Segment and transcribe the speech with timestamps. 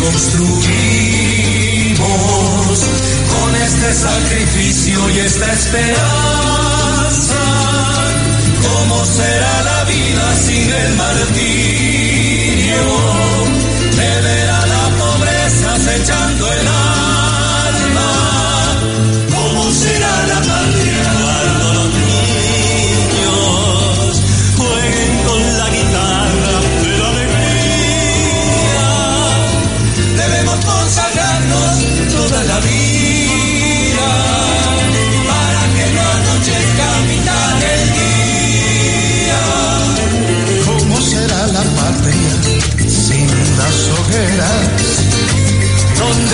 [0.00, 0.78] Construimos
[3.34, 7.34] con este sacrificio y esta esperanza?
[8.62, 11.58] ¿Cómo será la vida sin el martirio?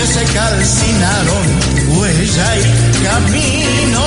[0.04, 1.44] Se calcinaron
[1.96, 4.04] huella y camino.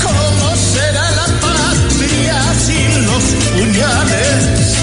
[0.00, 4.78] ¿Cómo será la patria sin los puñales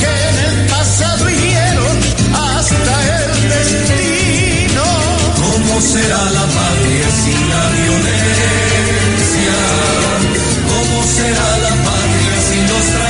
[0.00, 1.96] que en el pasado hirieron
[2.34, 4.84] hasta el destino?
[5.36, 9.58] ¿Cómo será la patria sin la violencia?
[10.68, 13.07] ¿Cómo será la patria sin los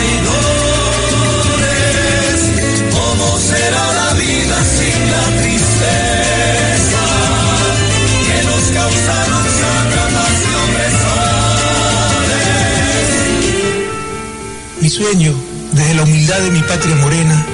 [14.99, 15.33] sueño,
[15.71, 17.47] desde la humildad de mi patria morena,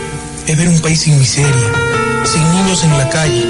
[0.46, 1.68] es ver un país sin miseria,
[2.24, 3.44] sin niños en la calle,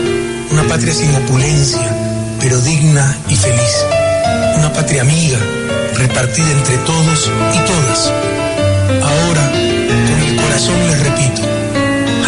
[0.51, 1.97] una patria sin opulencia,
[2.41, 3.87] pero digna y feliz.
[4.59, 5.39] Una patria amiga,
[5.95, 8.13] repartida entre todos y todas.
[9.01, 11.43] Ahora, con el corazón les repito,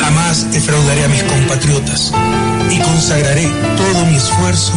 [0.01, 2.13] jamás defraudaré a mis compatriotas
[2.71, 4.73] y consagraré todo mi esfuerzo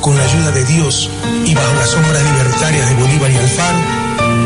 [0.00, 1.10] con la ayuda de Dios
[1.44, 4.03] y bajo las sombras libertarias de Bolívar y Alfaro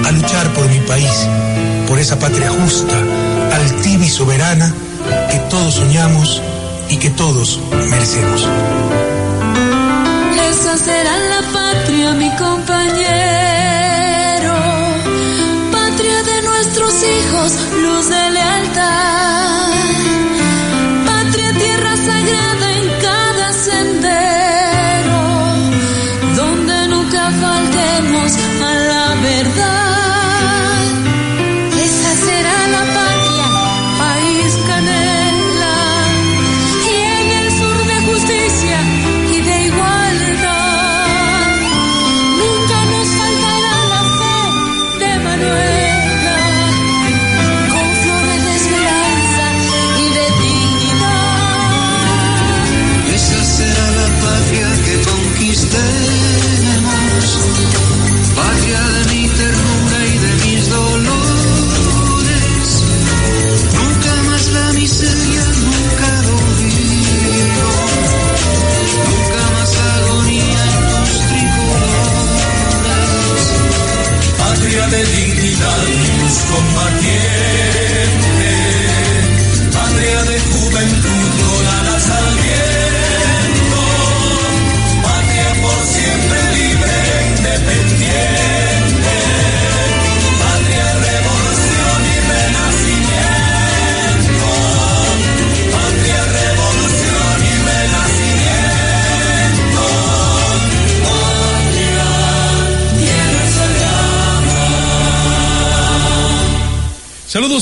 [0.08, 1.28] a luchar por mi país,
[1.86, 2.96] por esa patria justa,
[3.52, 4.72] altiva y soberana
[5.30, 6.42] que todos soñamos
[6.88, 7.60] y que todos
[7.91, 8.48] merecemos.
[10.50, 12.94] Esa será la patria, mi compañero.
[15.72, 17.52] Patria de nuestros hijos,
[17.82, 18.27] luz de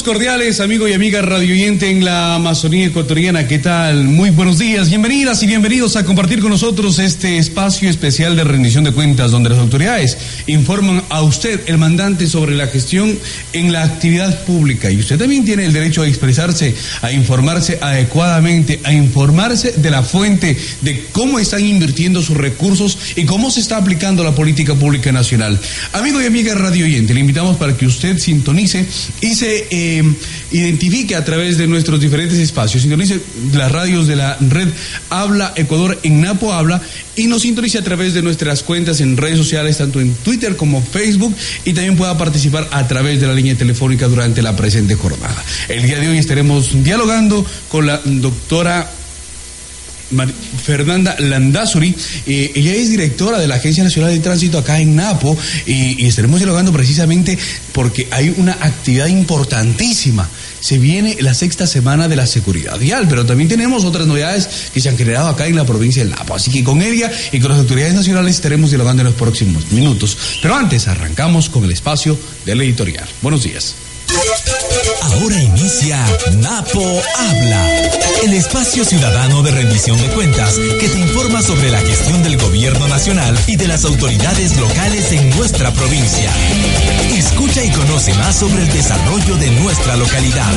[0.06, 3.48] cordiales, amigo y amiga radio oyente en la Amazonía ecuatoriana.
[3.48, 4.04] ¿Qué tal?
[4.04, 8.84] Muy buenos días, bienvenidas y bienvenidos a compartir con nosotros este espacio especial de rendición
[8.84, 10.16] de cuentas donde las autoridades
[10.46, 13.18] informan a usted, el mandante, sobre la gestión
[13.52, 14.92] en la actividad pública.
[14.92, 16.72] Y usted también tiene el derecho a expresarse,
[17.02, 23.24] a informarse adecuadamente, a informarse de la fuente, de cómo están invirtiendo sus recursos y
[23.24, 25.58] cómo se está aplicando la política pública nacional.
[25.94, 28.86] Amigo y amiga radio oyente, le invitamos para que usted sintonice
[29.20, 29.95] y se eh,
[30.50, 32.82] identifique a través de nuestros diferentes espacios.
[32.82, 33.20] Sintonice
[33.52, 34.68] las radios de la red
[35.10, 36.80] Habla Ecuador en Napo Habla
[37.16, 40.82] y nos sintonice a través de nuestras cuentas en redes sociales, tanto en Twitter como
[40.82, 41.34] Facebook,
[41.64, 45.42] y también pueda participar a través de la línea telefónica durante la presente jornada.
[45.68, 48.90] El día de hoy estaremos dialogando con la doctora
[50.64, 51.94] Fernanda Landazuri,
[52.26, 55.36] eh, ella es directora de la Agencia Nacional de Tránsito acá en Napo
[55.66, 57.36] y, estaremos dialogando precisamente
[57.72, 60.28] porque hay una actividad importantísima.
[60.60, 64.80] Se viene la sexta semana de la seguridad vial, pero también tenemos otras novedades que
[64.80, 66.34] se han generado acá en la provincia del Napo.
[66.34, 70.16] Así que con ella y con las autoridades nacionales estaremos dialogando en los próximos minutos.
[70.40, 73.06] Pero antes arrancamos con el espacio del editorial.
[73.22, 73.74] Buenos días.
[75.06, 76.04] Ahora inicia
[76.38, 76.82] Napo
[77.16, 77.90] Habla,
[78.24, 82.88] el espacio ciudadano de rendición de cuentas que te informa sobre la gestión del gobierno
[82.88, 86.28] nacional y de las autoridades locales en nuestra provincia.
[87.16, 90.52] Escucha y conoce más sobre el desarrollo de nuestra localidad.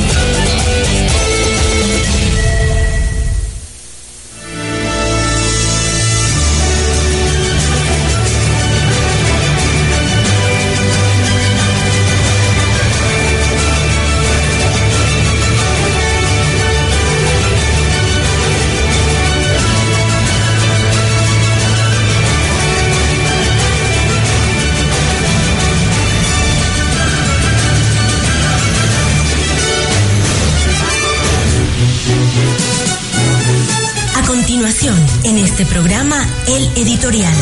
[36.50, 37.32] El Editorial.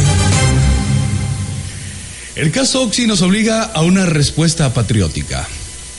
[2.36, 5.48] El caso Oxy nos obliga a una respuesta patriótica.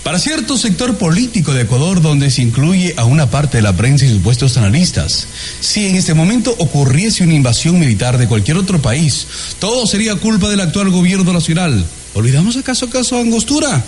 [0.03, 4.05] Para cierto sector político de Ecuador, donde se incluye a una parte de la prensa
[4.05, 5.25] y supuestos analistas,
[5.59, 9.25] si en este momento ocurriese una invasión militar de cualquier otro país,
[9.57, 11.83] todo sería culpa del actual gobierno nacional.
[12.13, 13.83] ¿Olvidamos acaso acaso Angostura?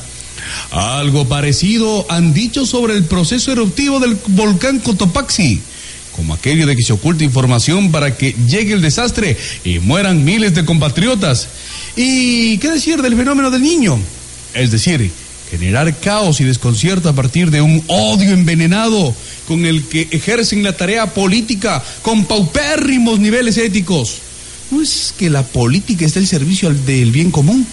[0.72, 5.62] Algo parecido han dicho sobre el proceso eruptivo del volcán Cotopaxi
[6.16, 10.54] como aquello de que se oculta información para que llegue el desastre y mueran miles
[10.54, 11.48] de compatriotas.
[11.96, 14.00] ¿Y qué decir del fenómeno del niño?
[14.54, 15.12] Es decir,
[15.50, 19.13] generar caos y desconcierto a partir de un odio envenenado
[19.48, 24.19] con el que ejercen la tarea política con paupérrimos niveles éticos.
[24.72, 27.68] ¿No es que la política está al servicio del bien común?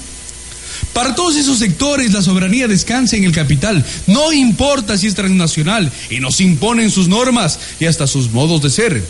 [0.93, 3.85] Para todos esos sectores la soberanía descansa en el capital.
[4.07, 8.71] No importa si es transnacional y nos imponen sus normas y hasta sus modos de
[8.71, 9.05] ser.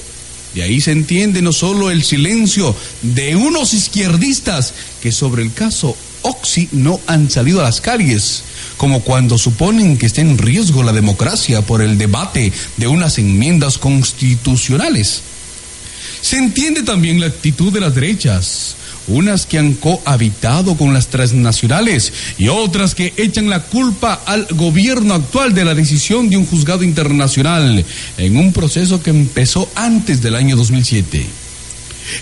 [0.55, 5.97] De ahí se entiende no solo el silencio de unos izquierdistas que sobre el caso
[6.23, 8.43] Oxy no han salido a las calles,
[8.77, 13.79] como cuando suponen que está en riesgo la democracia por el debate de unas enmiendas
[13.79, 15.23] constitucionales.
[16.21, 18.75] Se entiende también la actitud de las derechas,
[19.09, 25.15] unas que han cohabitado con las transnacionales y otras que echan la culpa al gobierno
[25.15, 27.85] actual de la decisión de un juzgado internacional
[28.17, 31.27] en un proceso que empezó antes del año 2007.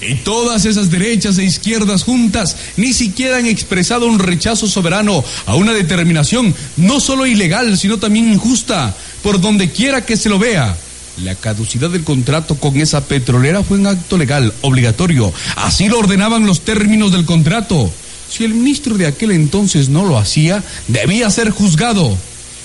[0.00, 5.54] Y todas esas derechas e izquierdas juntas ni siquiera han expresado un rechazo soberano a
[5.54, 10.76] una determinación no solo ilegal, sino también injusta, por donde quiera que se lo vea
[11.22, 15.32] la caducidad del contrato con esa petrolera fue un acto legal, obligatorio.
[15.56, 17.90] Así lo ordenaban los términos del contrato.
[18.30, 22.16] Si el ministro de aquel entonces no lo hacía, debía ser juzgado.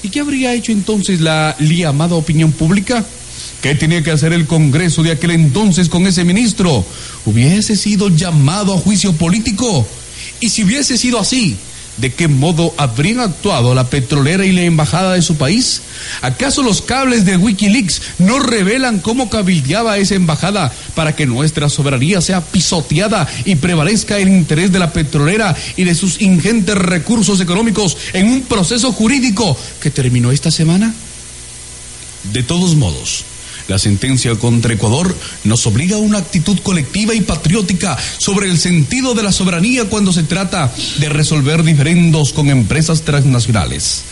[0.04, 3.06] ¿Y qué habría hecho entonces la llamada opinión pública?
[3.62, 6.84] ¿Qué tenía que hacer el Congreso de aquel entonces con ese ministro?
[7.26, 9.88] ¿Hubiese sido llamado a juicio político?
[10.40, 11.56] Y si hubiese sido así,
[11.98, 15.82] ¿De qué modo habrían actuado la petrolera y la embajada de su país?
[16.22, 22.22] ¿Acaso los cables de Wikileaks no revelan cómo cabildeaba esa embajada para que nuestra soberanía
[22.22, 27.98] sea pisoteada y prevalezca el interés de la petrolera y de sus ingentes recursos económicos
[28.14, 30.94] en un proceso jurídico que terminó esta semana?
[32.32, 33.26] De todos modos,
[33.72, 39.14] la sentencia contra Ecuador nos obliga a una actitud colectiva y patriótica sobre el sentido
[39.14, 44.04] de la soberanía cuando se trata de resolver diferendos con empresas transnacionales.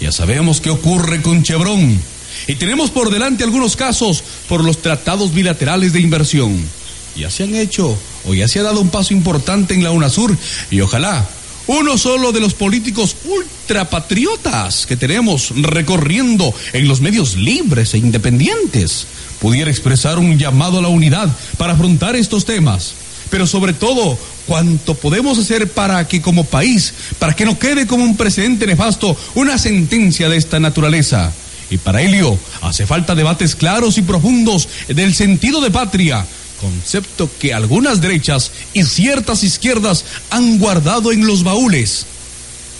[0.00, 2.00] Ya sabemos qué ocurre con Chevron
[2.46, 6.56] y tenemos por delante algunos casos por los tratados bilaterales de inversión.
[7.16, 10.36] Ya se han hecho o ya se ha dado un paso importante en la UNASUR
[10.70, 11.28] y ojalá
[11.68, 19.06] uno solo de los políticos ultrapatriotas que tenemos recorriendo en los medios libres e independientes
[19.38, 22.94] pudiera expresar un llamado a la unidad para afrontar estos temas.
[23.30, 28.02] Pero sobre todo, cuánto podemos hacer para que como país, para que no quede como
[28.02, 31.32] un precedente nefasto una sentencia de esta naturaleza.
[31.70, 36.26] Y para ello hace falta debates claros y profundos del sentido de patria,
[36.60, 42.06] concepto que algunas derechas y ciertas izquierdas han guardado en los baúles.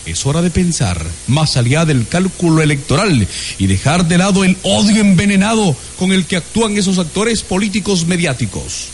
[0.07, 3.27] es hora de pensar más allá del cálculo electoral
[3.59, 8.89] y dejar de lado el odio envenenado con el que actúan esos actores políticos mediáticos.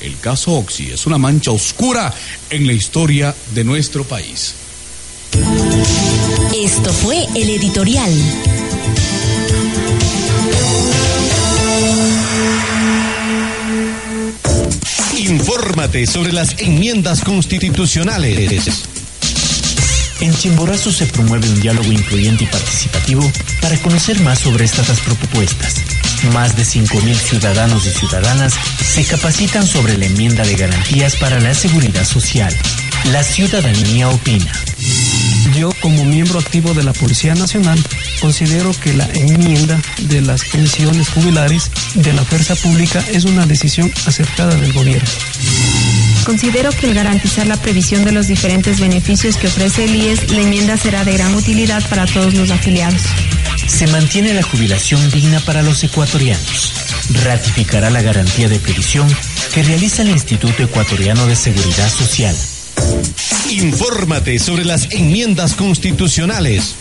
[0.00, 2.12] El caso Oxy es una mancha oscura
[2.50, 4.54] en la historia de nuestro país.
[6.54, 8.10] Esto fue el editorial.
[15.28, 18.80] Infórmate sobre las enmiendas constitucionales.
[20.20, 25.74] En Chimborazo se promueve un diálogo incluyente y participativo para conocer más sobre estas propuestas.
[26.32, 28.54] Más de 5.000 ciudadanos y ciudadanas
[28.94, 32.54] se capacitan sobre la enmienda de garantías para la seguridad social.
[33.10, 34.52] La ciudadanía opina.
[35.56, 37.82] Yo, como miembro activo de la Policía Nacional,
[38.20, 43.90] considero que la enmienda de las pensiones jubilares de la fuerza pública es una decisión
[44.04, 45.08] acertada del gobierno.
[46.26, 50.42] Considero que al garantizar la previsión de los diferentes beneficios que ofrece el IES, la
[50.42, 53.02] enmienda será de gran utilidad para todos los afiliados.
[53.66, 56.74] Se mantiene la jubilación digna para los ecuatorianos.
[57.24, 59.08] Ratificará la garantía de previsión
[59.54, 62.36] que realiza el Instituto Ecuatoriano de Seguridad Social.
[63.50, 66.74] Infórmate sobre las enmiendas constitucionales.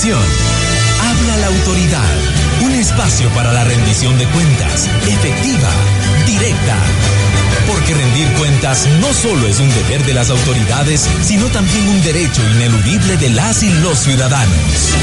[0.00, 2.04] Habla la autoridad.
[2.62, 5.70] Un espacio para la rendición de cuentas, efectiva,
[6.24, 6.76] directa.
[7.66, 12.40] Porque rendir cuentas no solo es un deber de las autoridades, sino también un derecho
[12.48, 14.94] ineludible de las y los ciudadanos.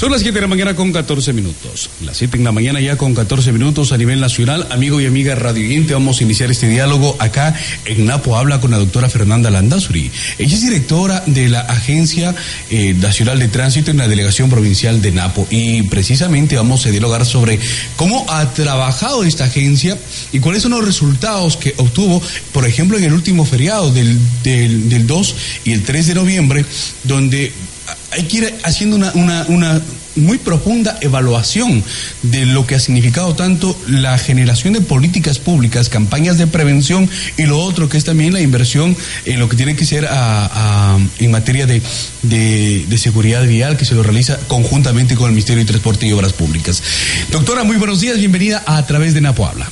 [0.00, 1.90] Son las 7 de la mañana con 14 minutos.
[2.02, 4.66] Las 7 de la mañana ya con 14 minutos a nivel nacional.
[4.70, 7.54] Amigo y amiga radioyente, vamos a iniciar este diálogo acá
[7.84, 8.34] en Napo.
[8.34, 10.10] Habla con la doctora Fernanda Landazuri.
[10.38, 12.34] Ella es directora de la Agencia
[12.70, 15.46] eh, Nacional de Tránsito en la Delegación Provincial de Napo.
[15.50, 17.60] Y precisamente vamos a dialogar sobre
[17.96, 19.98] cómo ha trabajado esta agencia
[20.32, 24.88] y cuáles son los resultados que obtuvo, por ejemplo, en el último feriado del, del,
[24.88, 26.64] del 2 y el 3 de noviembre,
[27.04, 27.52] donde
[28.10, 29.80] hay que ir haciendo una, una, una,
[30.16, 31.84] muy profunda evaluación
[32.22, 37.44] de lo que ha significado tanto la generación de políticas públicas, campañas de prevención y
[37.44, 40.98] lo otro que es también la inversión en lo que tiene que ser a, a,
[41.18, 41.80] en materia de,
[42.22, 46.32] de, seguridad vial que se lo realiza conjuntamente con el Ministerio de Transporte y Obras
[46.32, 46.82] Públicas.
[47.30, 49.70] Doctora, muy buenos días, bienvenida a, a través de Napo Habla.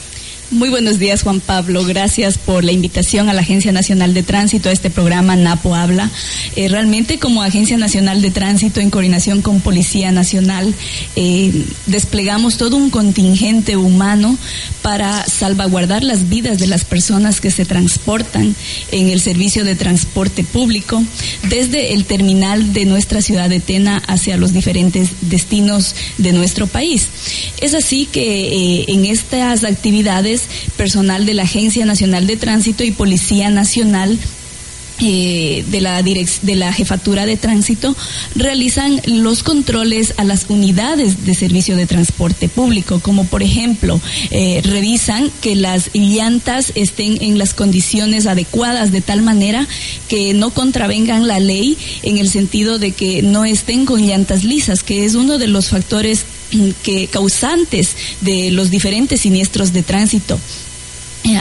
[0.51, 1.85] Muy buenos días, Juan Pablo.
[1.85, 6.11] Gracias por la invitación a la Agencia Nacional de Tránsito a este programa Napo Habla.
[6.57, 10.75] Eh, realmente, como Agencia Nacional de Tránsito, en coordinación con Policía Nacional,
[11.17, 11.53] eh,
[11.85, 14.39] desplegamos todo un contingente humano
[14.81, 18.57] para salvaguardar las vidas de las personas que se transportan
[18.91, 21.05] en el servicio de transporte público
[21.51, 27.09] desde el terminal de nuestra ciudad de Tena hacia los diferentes destinos de nuestro país.
[27.61, 30.38] Es así que eh, en estas actividades
[30.77, 34.19] personal de la Agencia Nacional de Tránsito y Policía Nacional
[35.01, 37.95] eh, de, la de la jefatura de tránsito
[38.35, 44.01] realizan los controles a las unidades de servicio de transporte público, como por ejemplo
[44.33, 49.69] eh, revisan que las llantas estén en las condiciones adecuadas de tal manera
[50.09, 54.83] que no contravengan la ley en el sentido de que no estén con llantas lisas,
[54.83, 56.25] que es uno de los factores
[56.83, 60.39] que causantes de los diferentes siniestros de tránsito.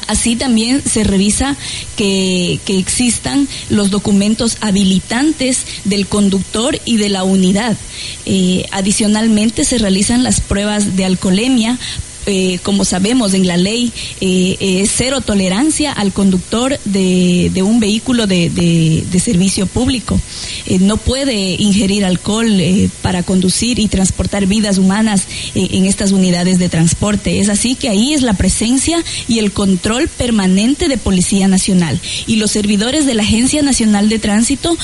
[0.07, 1.55] Así también se revisa
[1.95, 7.77] que, que, existan los documentos habilitantes del conductor y de la unidad.
[8.25, 11.77] Eh, adicionalmente se realizan las pruebas de alcoholemia
[12.27, 13.91] eh, como sabemos en la ley,
[14.21, 20.19] eh, es cero tolerancia al conductor de, un vehículo de, servicio público.
[20.65, 26.11] Eh, no puede ingerir alcohol eh, para conducir y transportar vidas humanas eh, en estas
[26.11, 27.39] unidades de transporte.
[27.39, 31.99] Es así que ahí es la presencia y el control permanente de Policía Nacional.
[32.25, 34.77] Y los servidores de la Agencia Nacional de Tránsito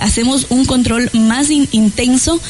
[0.00, 2.40] hacemos un control más in, intenso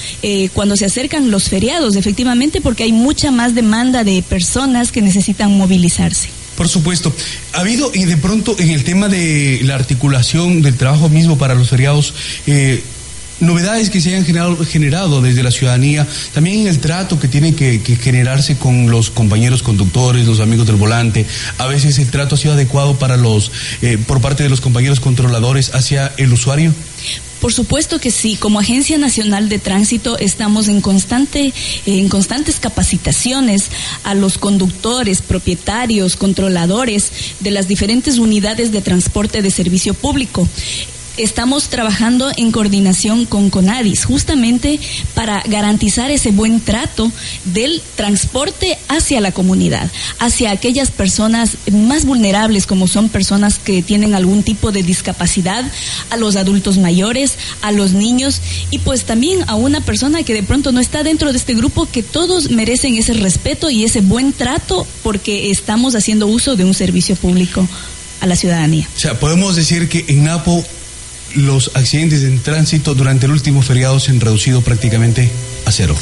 [0.55, 5.57] cuando se acercan los feriados, efectivamente, porque hay mucha más demanda de personas que necesitan
[5.57, 6.29] movilizarse.
[6.57, 7.13] Por supuesto.
[7.53, 11.55] Ha habido, y de pronto, en el tema de la articulación del trabajo mismo para
[11.55, 12.15] los feriados,
[12.47, 12.83] eh,
[13.41, 17.55] novedades que se hayan generado, generado, desde la ciudadanía, también en el trato que tiene
[17.55, 21.27] que, que, generarse con los compañeros conductores, los amigos del volante.
[21.59, 23.51] A veces el trato ha sido adecuado para los,
[23.83, 26.73] eh, por parte de los compañeros controladores hacia el usuario.
[27.41, 28.37] Por supuesto que sí.
[28.37, 31.53] Como Agencia Nacional de Tránsito estamos en constante,
[31.85, 33.71] en constantes capacitaciones
[34.05, 40.49] a los conductores, propietarios, controladores de las diferentes unidades de transporte de servicio público
[41.17, 44.81] estamos trabajando en coordinación con CONADIS, justamente
[45.15, 47.11] para garantizar ese buen trato
[47.45, 54.15] del transporte hacia la comunidad, hacia aquellas personas más vulnerables, como son personas que tienen
[54.15, 55.65] algún tipo de discapacidad,
[56.11, 60.43] a los adultos mayores, a los niños y pues también a una persona que de
[60.43, 64.33] pronto no está dentro de este grupo, que todos merecen ese respeto y ese buen
[64.33, 67.67] trato porque estamos haciendo uso de un servicio público
[68.21, 68.89] a la ciudadanía.
[68.97, 70.65] O sea, podemos decir que en Napo
[71.35, 75.31] los accidentes en tránsito durante el último feriado se han reducido prácticamente
[75.73, 75.97] cero.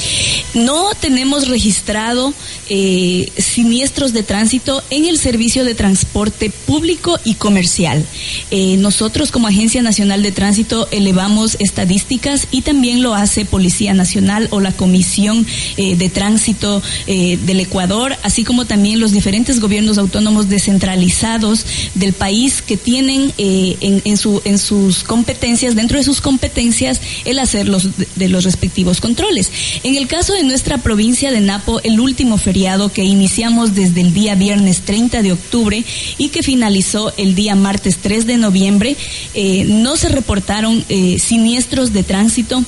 [0.54, 2.33] No tenemos registrado
[2.68, 8.04] eh, siniestros de tránsito en el servicio de transporte público y comercial.
[8.50, 14.49] Eh, nosotros como Agencia Nacional de Tránsito elevamos estadísticas y también lo hace Policía Nacional
[14.50, 20.49] o la Comisión eh, de Tránsito del Ecuador, así como también los diferentes gobiernos autónomos
[20.49, 27.00] descentralizados del país que tienen en, en, su, en sus competencias, dentro de sus competencias,
[27.25, 29.50] el hacer los, de los respectivos controles.
[29.82, 34.14] En el caso de nuestra provincia de Napo, el último feriado que iniciamos desde el
[34.14, 35.84] día viernes 30 de octubre
[36.18, 38.96] y que finalizó el día martes 3 de noviembre,
[39.34, 42.64] eh, no se reportaron eh, siniestros de tránsito.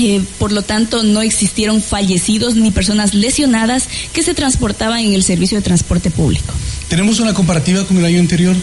[0.00, 5.24] Eh, por lo tanto, no existieron fallecidos ni personas lesionadas que se transportaban en el
[5.24, 6.54] servicio de transporte público.
[6.88, 8.56] ¿Tenemos una comparativa con el año anterior?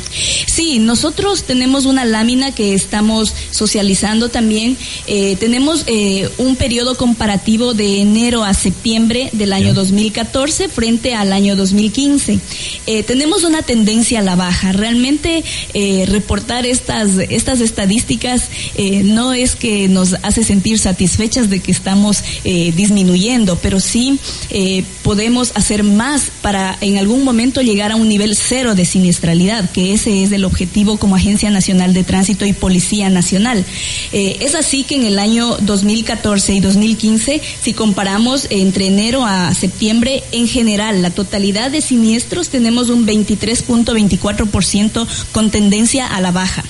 [0.48, 4.78] Sí, nosotros tenemos una lámina que estamos socializando también.
[5.06, 11.34] Eh, tenemos eh, un periodo comparativo de enero a septiembre del año 2014 frente al
[11.34, 12.40] año 2015.
[12.88, 14.72] Eh, tenemos una tendencia a la baja.
[14.72, 15.44] Realmente
[16.08, 18.50] reportar estas, estas estadísticas
[19.04, 24.20] no es que nos hace sentir satisfechas de que estamos disminuyendo, pero sí
[25.04, 29.94] podemos hacer más para en algún momento llegar a un nivel cero de siniestralidad, que
[29.94, 33.66] ese es el objetivo como Agencia Nacional de Tránsito y Policía Nacional.
[34.12, 39.54] Eh, es así que en el año 2014 y 2015, si comparamos entre enero a
[39.54, 46.64] septiembre, en general, la totalidad de siniestros tenemos un 23.24% con tendencia a la baja.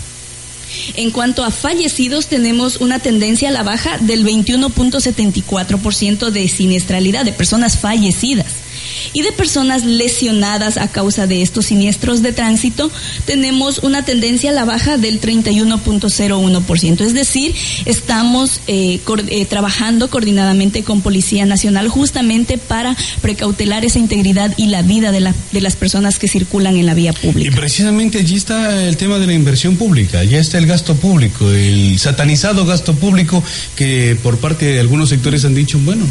[0.96, 7.34] En cuanto a fallecidos, tenemos una tendencia a la baja del 21.74% de siniestralidad de
[7.34, 8.65] personas fallecidas
[9.14, 12.92] y de personas lesionadas a causa de estos siniestros de tránsito,
[13.26, 17.02] tenemos una tendencia a la baja del 31.01%.
[17.02, 24.54] Es decir, estamos eh, eh, trabajando coordinadamente con Policía Nacional justamente para precautelar esa integridad
[24.58, 27.52] y la vida de, la, de las personas que circulan en la vía pública.
[27.52, 31.50] Y precisamente allí está el tema de la inversión pública, ya está el gasto público,
[31.52, 33.44] el satanizado gasto público
[33.76, 36.06] que por parte de algunos sectores han dicho, bueno,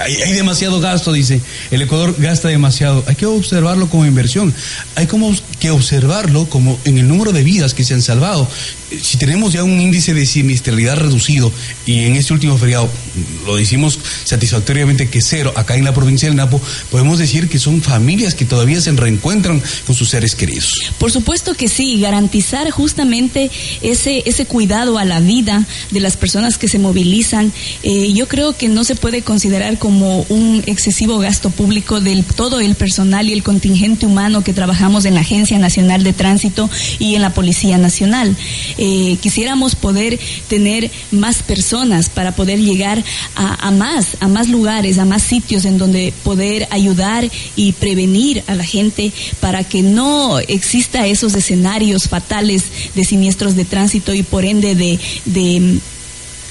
[0.00, 3.04] hay, hay demasiado gasto, dice, el Ecuador gasta demasiado.
[3.06, 4.54] Hay que observarlo como inversión.
[4.94, 8.48] Hay como que observarlo como en el número de vidas que se han salvado
[9.02, 11.52] si tenemos ya un índice de siniestralidad reducido
[11.86, 12.88] y en este último feriado
[13.46, 17.82] lo decimos satisfactoriamente que cero acá en la provincia del Napo, podemos decir que son
[17.82, 20.72] familias que todavía se reencuentran con sus seres queridos.
[20.98, 23.50] Por supuesto que sí, garantizar justamente
[23.82, 28.56] ese, ese cuidado a la vida de las personas que se movilizan, eh, yo creo
[28.56, 33.32] que no se puede considerar como un excesivo gasto público del todo el personal y
[33.32, 37.78] el contingente humano que trabajamos en la Agencia Nacional de Tránsito y en la Policía
[37.78, 38.36] Nacional.
[38.78, 43.02] Eh, quisiéramos poder tener más personas para poder llegar
[43.34, 48.54] a, más, a más lugares, a más sitios en donde poder ayudar y prevenir a
[48.54, 52.64] la gente para que no exista esos escenarios fatales
[52.94, 55.78] de siniestros de tránsito y por ende de de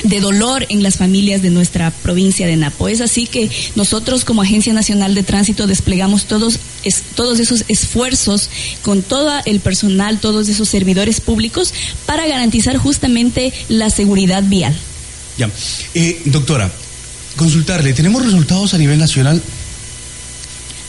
[0.03, 2.87] dolor en las familias de nuestra provincia de Napo.
[2.87, 6.59] Es así que nosotros como Agencia Nacional de Tránsito desplegamos todos,
[7.15, 8.49] todos esos esfuerzos
[8.81, 11.73] con todo el personal, todos esos servidores públicos
[12.05, 14.75] para garantizar justamente la seguridad vial.
[15.37, 15.49] Ya.
[15.93, 16.71] Eh, doctora,
[17.35, 19.41] consultarle, ¿tenemos resultados a nivel nacional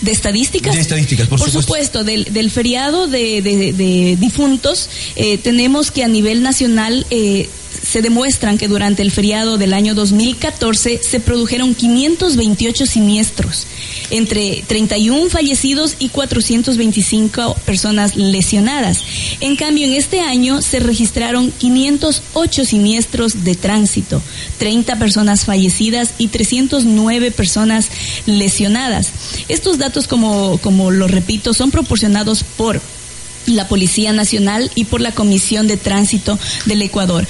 [0.00, 0.74] de estadísticas.
[0.74, 2.04] De estadísticas, por, por supuesto.
[2.04, 7.48] del, del, feriado de, de, difuntos, eh, tenemos que a nivel nacional eh,
[7.82, 13.66] se demuestran que durante el feriado del año 2014 se produjeron 528 siniestros,
[14.10, 19.02] entre 31 fallecidos y 425 personas lesionadas.
[19.40, 24.22] En cambio, en este año se registraron 508 siniestros de tránsito,
[24.58, 27.88] 30 personas fallecidas y 309 personas
[28.26, 29.10] lesionadas.
[29.48, 32.80] Estos datos, como, como lo repito, son proporcionados por
[33.48, 37.26] la Policía Nacional y por la Comisión de Tránsito del Ecuador.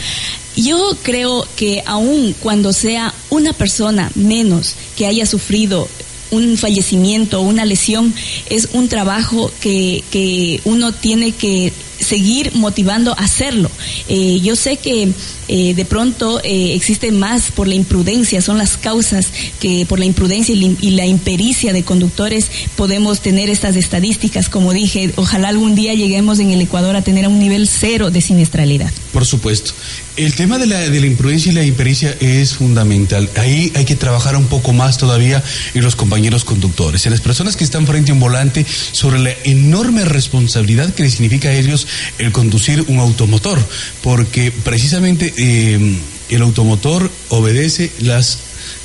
[0.57, 5.89] Yo creo que aun cuando sea una persona menos que haya sufrido
[6.31, 8.13] un fallecimiento o una lesión,
[8.51, 13.71] es un trabajo que, que uno tiene que seguir motivando a hacerlo.
[14.09, 15.09] Eh, yo sé que
[15.49, 19.29] eh, de pronto eh, existe más por la imprudencia, son las causas
[19.61, 24.49] que por la imprudencia y, la impericia de conductores podemos tener estas estadísticas.
[24.49, 28.21] Como dije, ojalá algún día lleguemos en el Ecuador a tener un nivel cero de
[28.21, 28.91] siniestralidad.
[29.13, 29.73] Por supuesto.
[30.17, 33.31] El tema de la, de la imprudencia y la impericia es fundamental.
[33.37, 35.43] Ahí hay que trabajar un poco más todavía
[35.75, 39.31] en los compañeros conductores, en las personas que están frente a un volante, sobre la
[39.45, 41.87] enorme responsabilidad que les significa a ellos
[42.19, 43.59] el conducir un automotor,
[44.03, 45.97] porque precisamente eh,
[46.31, 48.39] el automotor obedece las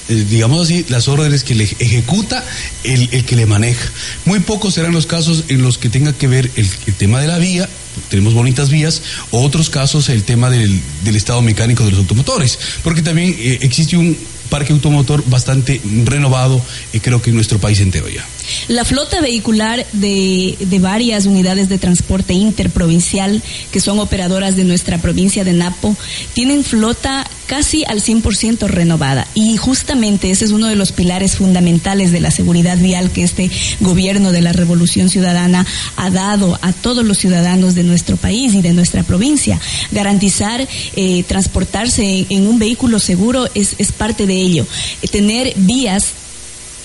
[0.10, 2.44] eh, digamos así, las órdenes que le ejecuta
[2.84, 3.90] el, que le maneja.
[4.26, 7.38] Muy pocos serán los casos en los que tenga que ver el, tema de la
[7.38, 7.70] vía,
[8.10, 13.02] tenemos bonitas vías, o otros casos el tema del, estado mecánico de los automotores, porque
[13.02, 14.18] también eh, existe un
[14.50, 16.62] parque automotor bastante renovado,
[16.92, 18.26] y creo que en nuestro país entero ya.
[18.68, 24.98] La flota vehicular de, de, varias unidades de transporte interprovincial que son operadoras de nuestra
[24.98, 25.96] provincia de Napo
[26.34, 32.12] tienen flota casi al 100% renovada y justamente ese es uno de los pilares fundamentales
[32.12, 35.66] de la seguridad vial que este gobierno de la Revolución Ciudadana
[35.98, 39.60] ha dado a todos los ciudadanos de nuestro país y de nuestra provincia.
[39.92, 44.66] Garantizar eh, transportarse en, un vehículo seguro es, es parte de ello.
[45.12, 46.14] tener vías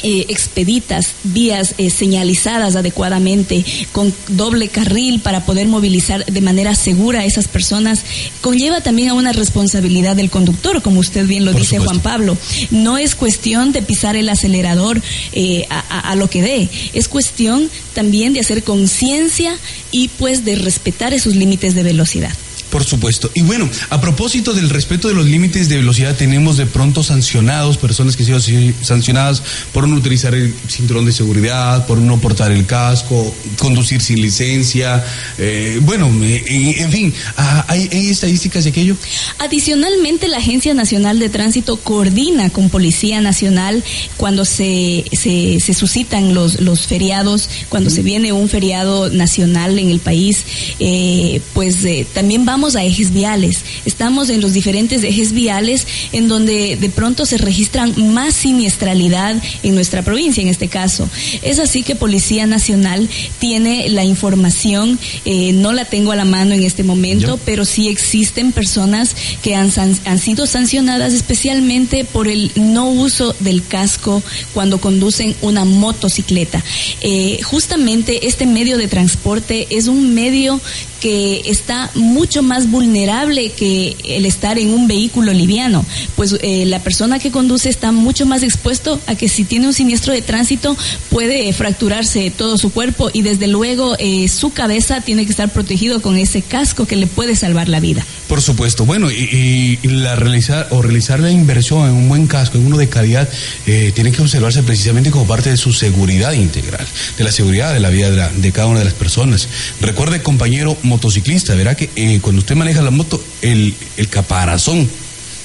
[0.02, 7.20] eh, expeditas, vías eh, señalizadas adecuadamente, con doble carril para poder movilizar de manera segura
[7.20, 8.02] a esas personas,
[8.40, 12.36] conlleva también a una responsabilidad del conductor, como usted bien lo dice Juan Pablo.
[12.70, 15.00] No es cuestión de pisar el acelerador
[15.32, 19.56] eh, a, a lo que dé, es cuestión también de hacer conciencia
[19.90, 22.32] y pues de respetar esos límites de velocidad.
[22.70, 23.30] Por supuesto.
[23.34, 27.78] Y bueno, a propósito del respeto de los límites de velocidad, tenemos de pronto sancionados,
[27.78, 32.52] personas que han sido sancionadas por no utilizar el cinturón de seguridad, por no portar
[32.52, 35.02] el casco, conducir sin licencia.
[35.38, 38.96] Eh, bueno, eh, en fin, ah, ¿hay, estadísticas de aquello?
[39.38, 43.82] Adicionalmente, la Agencia Nacional de Tránsito coordina con Policía Nacional
[44.18, 50.00] cuando se, se, suscitan los, los feriados, cuando se viene un feriado nacional en el
[50.00, 50.44] país,
[50.80, 51.78] eh, pues
[52.12, 57.24] también vamos a ejes viales, estamos en los diferentes ejes viales en donde de pronto
[57.24, 61.08] se registran más siniestralidad en nuestra provincia, en este caso.
[61.42, 66.52] Es así que Policía Nacional tiene la información, eh, no la tengo a la mano
[66.52, 69.70] en este momento, pero sí existen personas que han,
[70.04, 74.20] han sido sancionadas especialmente por el no uso del casco
[74.52, 76.62] cuando conducen una motocicleta.
[77.02, 80.60] Eh, justamente este medio de transporte es un medio
[81.00, 85.84] que está mucho más vulnerable que el estar en un vehículo liviano,
[86.16, 89.72] pues eh, la persona que conduce está mucho más expuesto a que si tiene un
[89.72, 90.76] siniestro de tránsito
[91.10, 96.02] puede fracturarse todo su cuerpo y desde luego eh, su cabeza tiene que estar protegido
[96.02, 98.04] con ese casco que le puede salvar la vida.
[98.28, 102.66] Por supuesto, bueno, y, la realizar o realizar la inversión en un buen casco, en
[102.66, 103.28] uno de calidad,
[103.66, 107.80] eh, tiene que observarse precisamente como parte de su seguridad integral, de la seguridad de
[107.80, 109.48] la vida de, de cada una de las personas.
[109.80, 114.88] Recuerde, compañero, motociclista, verá que eh, cuando usted maneja la moto, el, el caparazón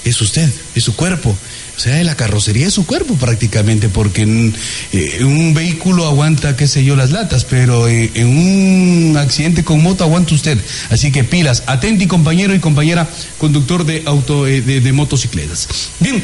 [0.04, 1.36] es usted, es su cuerpo.
[1.76, 4.54] O sea, la carrocería es su cuerpo prácticamente, porque en,
[4.92, 9.82] eh, un vehículo aguanta, qué sé yo, las latas, pero eh, en un accidente con
[9.82, 10.58] moto aguanta usted.
[10.92, 13.10] Así que pilas, atenti compañero y compañera
[13.40, 15.68] conductor de auto eh, de, motocicletas.
[16.00, 16.24] Bien,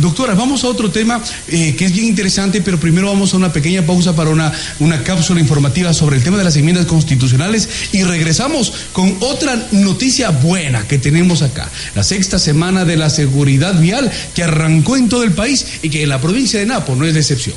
[0.00, 3.82] doctora, vamos a otro tema que es bien interesante, pero primero vamos a una pequeña
[3.82, 8.72] pausa para una, una cápsula informativa sobre el tema de las enmiendas constitucionales y regresamos
[8.92, 11.68] con otra noticia buena que tenemos acá.
[11.96, 16.02] La sexta semana de la seguridad vial que arrancó en todo el país y que
[16.02, 17.56] en la provincia de Napo no es de excepción.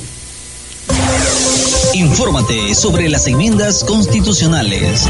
[1.94, 5.06] Infórmate sobre las enmiendas constitucionales.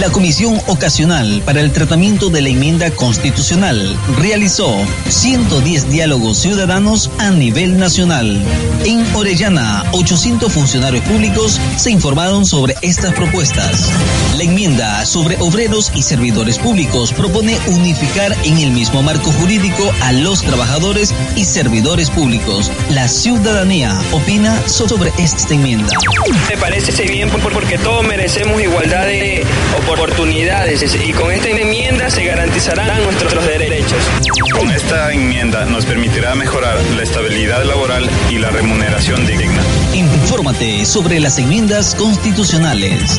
[0.00, 4.74] La Comisión Ocasional para el Tratamiento de la Enmienda Constitucional realizó
[5.10, 8.42] 110 diálogos ciudadanos a nivel nacional.
[8.86, 13.90] En Orellana, 800 funcionarios públicos se informaron sobre estas propuestas.
[14.38, 20.12] La enmienda sobre obreros y servidores públicos propone unificar en el mismo marco jurídico a
[20.12, 22.70] los trabajadores y servidores públicos.
[22.90, 25.81] La ciudadanía opina sobre esta enmienda.
[26.48, 29.44] Me parece bien porque todos merecemos igualdad de
[29.88, 33.98] oportunidades y con esta enmienda se garantizarán nuestros derechos.
[34.52, 39.62] Con esta enmienda nos permitirá mejorar la estabilidad laboral y la remuneración digna.
[39.94, 43.18] Infórmate sobre las enmiendas constitucionales.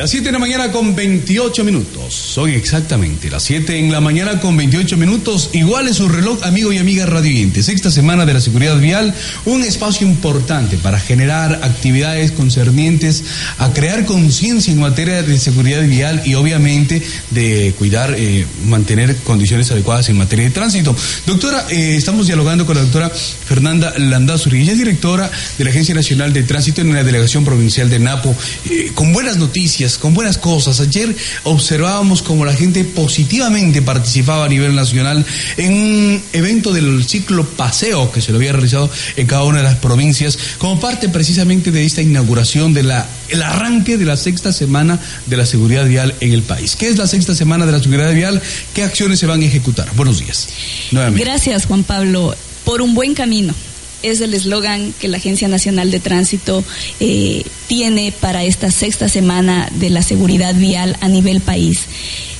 [0.00, 2.19] Las 7 de la mañana con 28 minutos.
[2.30, 5.50] Son exactamente las 7 en la mañana con 28 minutos.
[5.52, 7.66] Igual es su reloj, amigo y amiga radiantes.
[7.66, 9.12] Sexta semana de la seguridad vial,
[9.46, 13.24] un espacio importante para generar actividades concernientes
[13.58, 19.68] a crear conciencia en materia de seguridad vial y obviamente de cuidar, eh, mantener condiciones
[19.72, 20.94] adecuadas en materia de tránsito.
[21.26, 24.62] Doctora, eh, estamos dialogando con la doctora Fernanda Landazuri.
[24.62, 28.36] Ella es directora de la Agencia Nacional de Tránsito en la Delegación Provincial de Napo,
[28.70, 30.78] eh, con buenas noticias con buenas cosas.
[30.78, 35.24] Ayer observábamos como la gente positivamente participaba a nivel nacional
[35.56, 39.64] en un evento del ciclo paseo que se lo había realizado en cada una de
[39.64, 44.52] las provincias, como parte precisamente de esta inauguración de la el arranque de la sexta
[44.52, 46.76] semana de la seguridad vial en el país.
[46.76, 48.42] ¿Qué es la sexta semana de la seguridad vial?
[48.74, 49.88] ¿Qué acciones se van a ejecutar?
[49.94, 50.48] Buenos días.
[50.90, 52.34] Gracias, Juan Pablo.
[52.64, 53.54] Por un buen camino
[54.02, 56.64] es el eslogan que la Agencia Nacional de Tránsito
[57.00, 61.80] eh, tiene para esta sexta semana de la seguridad vial a nivel país.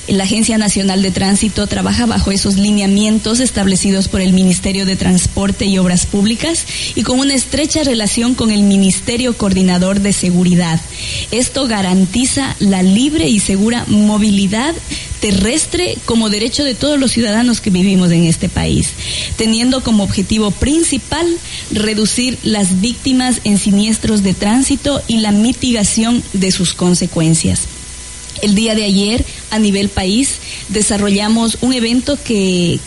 [0.07, 5.65] La Agencia Nacional de Tránsito trabaja bajo esos lineamientos establecidos por el Ministerio de Transporte
[5.65, 10.81] y Obras Públicas y con una estrecha relación con el Ministerio Coordinador de Seguridad.
[11.29, 14.73] Esto garantiza la libre y segura movilidad
[15.21, 18.89] terrestre como derecho de todos los ciudadanos que vivimos en este país,
[19.37, 21.25] teniendo como objetivo principal
[21.71, 27.61] reducir las víctimas en siniestros de tránsito y la mitigación de sus consecuencias.
[28.41, 30.37] El día de ayer, a nivel país,
[30.69, 32.79] desarrollamos un evento que,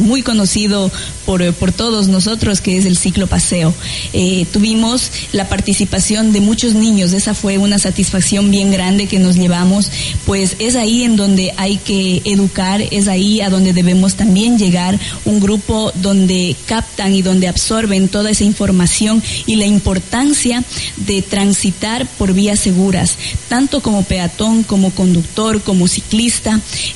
[0.00, 0.92] muy conocido
[1.26, 3.72] por, por, todos nosotros, que es el ciclo paseo.
[4.12, 9.36] Eh, tuvimos la participación de muchos niños, esa fue una satisfacción bien grande que nos
[9.36, 9.90] llevamos,
[10.26, 14.98] pues es ahí en donde hay que educar, es ahí a donde debemos también llegar,
[15.24, 20.62] un grupo donde captan y donde absorben toda esa información y la importancia
[20.96, 23.16] de transitar por vías seguras,
[23.48, 26.09] tanto como peatón, como conductor, como ciclista.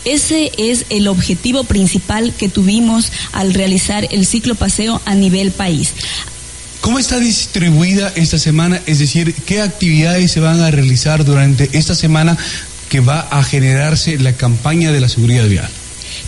[0.04, 5.94] Ese es el objetivo principal que tuvimos al realizar el ciclo paseo a nivel país.
[6.80, 8.80] ¿Cómo está distribuida esta semana?
[8.86, 12.36] Es decir, ¿qué actividades se van a realizar durante esta semana
[12.90, 15.70] que va a generarse la campaña de la seguridad vial?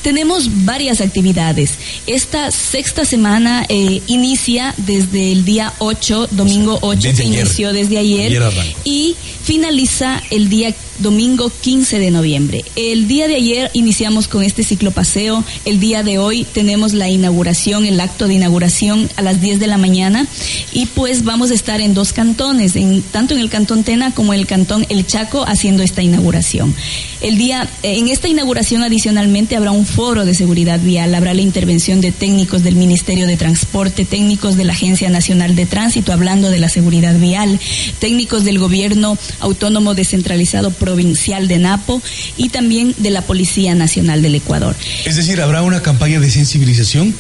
[0.03, 1.73] Tenemos varias actividades.
[2.07, 8.41] Esta sexta semana eh, inicia desde el día 8, domingo 8, que inició desde ayer,
[8.85, 12.65] y finaliza el día domingo 15 de noviembre.
[12.77, 15.45] El día de ayer iniciamos con este ciclo paseo.
[15.65, 19.67] El día de hoy tenemos la inauguración, el acto de inauguración a las 10 de
[19.67, 20.27] la mañana.
[20.73, 24.33] Y pues vamos a estar en dos cantones, en, tanto en el cantón Tena como
[24.35, 26.75] en el cantón El Chaco, haciendo esta inauguración.
[27.21, 31.41] El día, eh, en esta inauguración adicionalmente habrá un foro de seguridad vial, habrá la
[31.41, 36.51] intervención de técnicos del Ministerio de Transporte, técnicos de la Agencia Nacional de Tránsito, hablando
[36.51, 37.59] de la seguridad vial,
[37.99, 42.01] técnicos del gobierno autónomo descentralizado provincial de Napo
[42.37, 44.77] y también de la Policía Nacional del Ecuador.
[45.05, 47.13] Es decir, ¿habrá una campaña de sensibilización?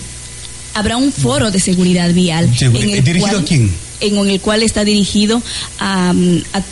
[0.72, 2.48] Habrá un foro de seguridad vial.
[2.54, 3.72] ¿Dirigido a quién?
[4.00, 5.42] en el cual está dirigido
[5.78, 6.14] a,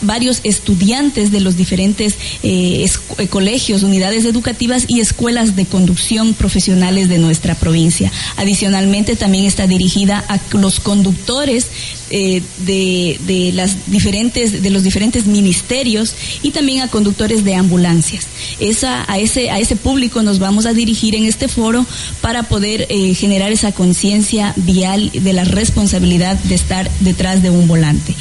[0.02, 2.86] varios estudiantes de los diferentes eh,
[3.18, 8.12] eh, colegios, unidades educativas y escuelas de conducción profesionales de nuestra provincia.
[8.36, 11.68] Adicionalmente, también está dirigida a los conductores
[12.10, 18.26] eh, de, de, las diferentes, de los diferentes ministerios y también a conductores de ambulancias.
[18.60, 21.86] Esa, a, ese, a ese público nos vamos a dirigir en este foro
[22.20, 27.68] para poder generar esa conciencia vial de la responsabilidad de estar de detrás de un
[27.68, 28.12] volante.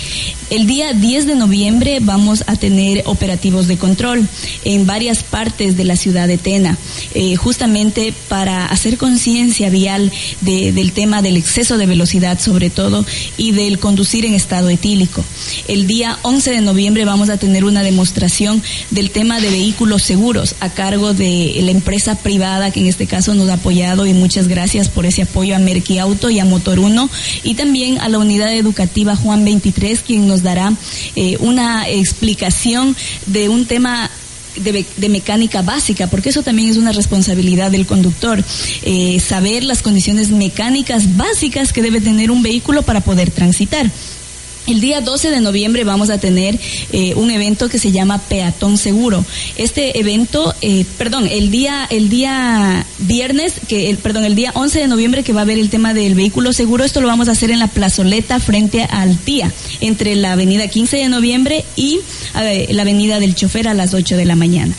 [0.52, 4.28] El día 10 de noviembre vamos a tener operativos de control
[4.65, 6.78] en varias partes de la ciudad de Tena,
[7.15, 13.04] eh, justamente para hacer conciencia vial del tema del exceso de velocidad sobre todo
[13.36, 15.24] y del conducir en estado etílico.
[15.68, 20.56] El día 11 de noviembre vamos a tener una demostración del tema de vehículos seguros
[20.60, 24.48] a cargo de la empresa privada que en este caso nos ha apoyado y muchas
[24.48, 27.10] gracias por ese apoyo a Merki Auto y a Motor 1
[27.44, 30.74] y también a la unidad educativa Juan 23 quien nos dará
[31.16, 34.10] eh, una explicación de un tema
[34.56, 38.44] de, mecánica básica, porque eso también es una responsabilidad del conductor,
[38.84, 43.89] eh, saber las condiciones mecánicas básicas que debe tener un vehículo para poder transitar.
[44.65, 46.58] El día 12 de noviembre vamos a tener
[46.93, 49.26] eh, un evento que se llama Peatón Seguro.
[49.58, 54.80] Este evento, eh, perdón, el día el día viernes, que el, perdón, el día 11
[54.80, 57.34] de noviembre que va a haber el tema del vehículo seguro, esto lo vamos a
[57.34, 61.99] hacer en la plazoleta frente al TIA, entre la avenida 15 de noviembre y
[62.34, 64.73] la avenida del chofer a las 8 de la mañana.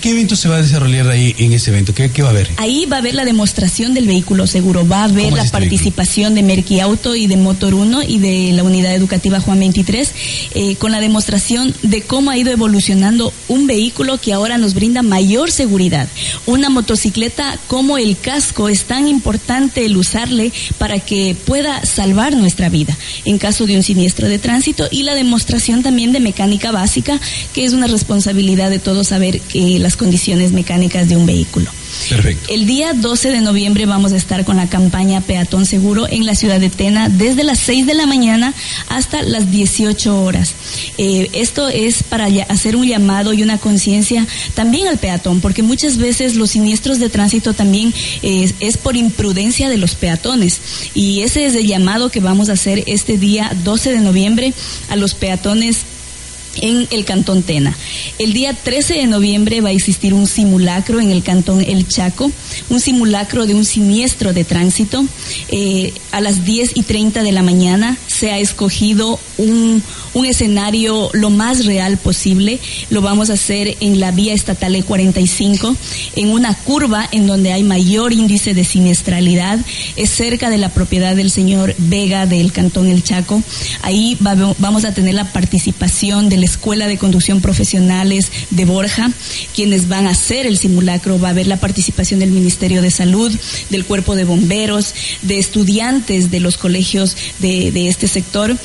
[0.00, 1.94] ¿qué, evento se va a desarrollar ahí en ese evento?
[1.94, 2.50] ¿Qué, va a haber?
[2.58, 6.34] Ahí va a haber la demostración del vehículo seguro, va a haber la este participación
[6.34, 10.12] de Merki Auto y de Motor 1 y de la unidad educativa Deportiva Juan 23,
[10.54, 15.02] eh, con la demostración de cómo ha ido evolucionando un vehículo que ahora nos brinda
[15.02, 16.08] mayor seguridad.
[16.46, 22.68] Una motocicleta como el casco es tan importante el usarle para que pueda salvar nuestra
[22.68, 27.20] vida en caso de un siniestro de tránsito y la demostración también de mecánica básica,
[27.54, 31.70] que es una responsabilidad de todos saber que las condiciones mecánicas de un vehículo.
[32.08, 32.52] Perfecto.
[32.52, 36.34] El día 12 de noviembre vamos a estar con la campaña Peatón Seguro en la
[36.34, 38.54] ciudad de Tena desde las 6 de la mañana
[38.88, 40.54] hasta las 18 horas.
[40.98, 45.96] Eh, esto es para hacer un llamado y una conciencia también al peatón, porque muchas
[45.98, 50.60] veces los siniestros de tránsito también eh, es por imprudencia de los peatones.
[50.94, 54.52] Y ese es el llamado que vamos a hacer este día 12 de noviembre
[54.88, 55.84] a los peatones
[56.56, 57.76] en el Cantón Tena.
[58.18, 62.30] El día 13 de noviembre va a existir un simulacro en el Cantón El Chaco,
[62.68, 65.04] un simulacro de un siniestro de tránsito.
[65.48, 69.82] Eh, a las 10 y 30 de la mañana se ha escogido un,
[70.14, 72.58] un escenario lo más real posible.
[72.90, 75.76] Lo vamos a hacer en la vía estatal E45,
[76.16, 79.58] en una curva en donde hay mayor índice de siniestralidad.
[79.96, 83.42] Es cerca de la propiedad del señor Vega del Cantón El Chaco.
[83.82, 89.10] Ahí vamos a tener la participación de la Escuela de Conducción Profesionales de Borja,
[89.54, 91.18] quienes van a hacer el simulacro.
[91.20, 93.32] Va a haber la participación del Ministerio de Salud,
[93.70, 98.56] del Cuerpo de Bomberos, de estudiantes de los colegios de, de este sector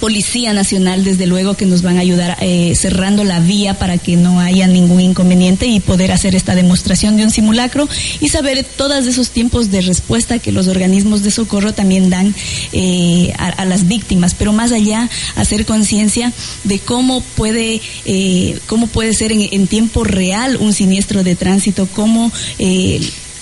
[0.00, 4.16] Policía Nacional, desde luego, que nos van a ayudar eh, cerrando la vía para que
[4.16, 7.88] no haya ningún inconveniente y poder hacer esta demostración de un simulacro
[8.20, 12.34] y saber todos esos tiempos de respuesta que los organismos de socorro también dan
[12.72, 14.34] eh, a, las víctimas.
[14.34, 16.32] Pero más allá, hacer conciencia
[16.64, 21.88] de cómo puede, eh, cómo puede ser en, en, tiempo real un siniestro de tránsito,
[21.94, 22.32] cómo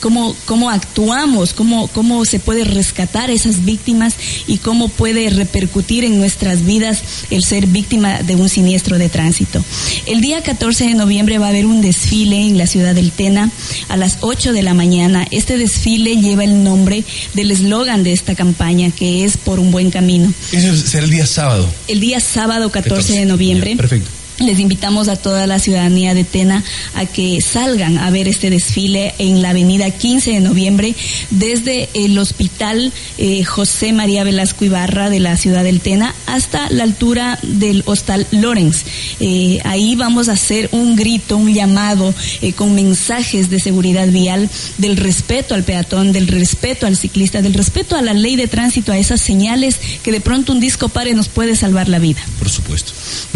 [0.00, 4.14] cómo, cómo actuamos, cómo, cómo se puede rescatar a esas víctimas
[4.46, 9.64] y cómo puede repercutir en nuestras vidas el ser víctima de un siniestro de tránsito.
[10.06, 13.50] El día 14 de noviembre va a haber un desfile en la ciudad del Tena
[13.88, 15.26] a las 8 de la mañana.
[15.30, 17.04] Este desfile lleva el nombre
[17.35, 20.32] del eslogan de esta campaña, que es Por un buen camino.
[20.52, 21.68] Eso será el día sábado.
[21.88, 23.76] El día sábado 14, de noviembre.
[23.76, 26.62] perfecto les invitamos a toda la ciudadanía de Tena
[26.94, 30.94] a que salgan a ver este desfile en la avenida 15 de noviembre
[31.31, 36.85] desde el hospital eh, José María Velasco Ibarra de la ciudad del Tena hasta la
[36.85, 38.85] altura del hostal Lorenz.
[39.20, 44.51] Eh, ahí vamos a hacer un grito, un llamado eh, con mensajes de seguridad vial,
[44.77, 48.92] del respeto al peatón, del respeto al ciclista, del respeto a la ley de tránsito,
[48.92, 52.20] a esas señales que de pronto un disco pare nos puede salvar la vida.
[52.38, 52.92] Por supuesto.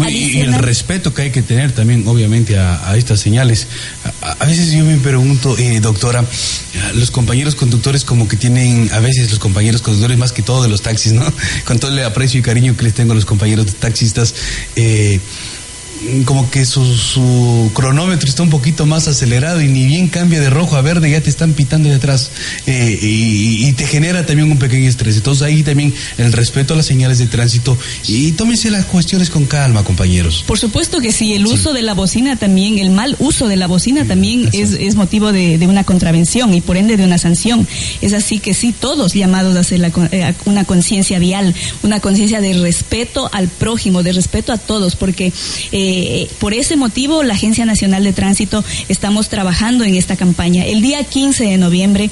[0.07, 3.67] y el respeto que hay que tener también, obviamente, a, estas señales.
[4.21, 6.25] A, veces yo me pregunto, eh, doctora,
[6.95, 10.69] los compañeros conductores como que tienen, a veces los compañeros conductores más que todo de
[10.69, 11.23] los taxis, ¿no?
[11.65, 14.35] Con todo el aprecio y cariño que les tengo a los compañeros taxistas,
[14.75, 15.19] eh,
[16.25, 20.75] como que su, cronómetro está un poquito más acelerado y ni bien cambia de rojo
[20.75, 22.31] a verde, ya te están pitando de atrás
[22.65, 25.15] eh, y, te genera también un pequeño estrés.
[25.15, 29.45] Entonces ahí también el respeto a las señales de tránsito y tómense las cuestiones con
[29.45, 30.43] calma, compañeros.
[30.45, 33.67] Por supuesto que sí, el uso de la bocina también, el mal uso de la
[33.67, 37.67] bocina también es, es, motivo de, una contravención y por ende de una sanción.
[38.01, 42.53] Es así que sí, todos llamados a hacer eh, una conciencia vial, una conciencia de
[42.53, 45.31] respeto al prójimo, de respeto a todos, porque...
[45.71, 50.65] Eh, eh, por ese motivo, la Agencia Nacional de Tránsito estamos trabajando en esta campaña.
[50.65, 52.09] El día 15 de noviembre,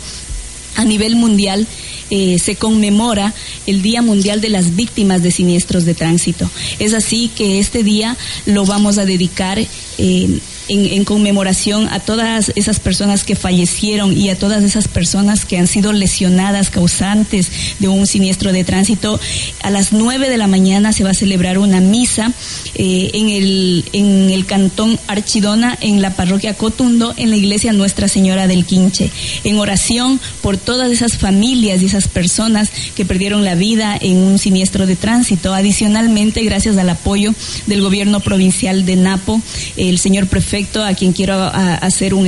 [0.76, 1.68] a nivel mundial,
[2.10, 3.34] eh, se conmemora
[3.68, 6.50] el Día Mundial de las Víctimas de Siniestros de Tránsito.
[6.80, 10.40] Es así que este día lo vamos a dedicar eh,
[10.70, 15.68] en, conmemoración a todas esas personas que fallecieron y a todas esas personas que han
[15.68, 17.50] sido lesionadas causantes
[17.80, 19.20] de un siniestro de tránsito.
[19.64, 22.32] A las nueve de la mañana se va a celebrar una misa
[22.76, 28.08] eh, en, el, en el cantón Archidona, en la parroquia Cotundo, en la iglesia Nuestra
[28.08, 29.10] Señora del Quinche,
[29.44, 34.38] en oración por todas esas familias y esas personas que perdieron la vida en un
[34.38, 35.54] siniestro de tránsito.
[35.54, 37.34] Adicionalmente, gracias al apoyo
[37.66, 39.42] del gobierno provincial de Napo,
[39.76, 42.28] el señor prefecto a quien quiero hacer un,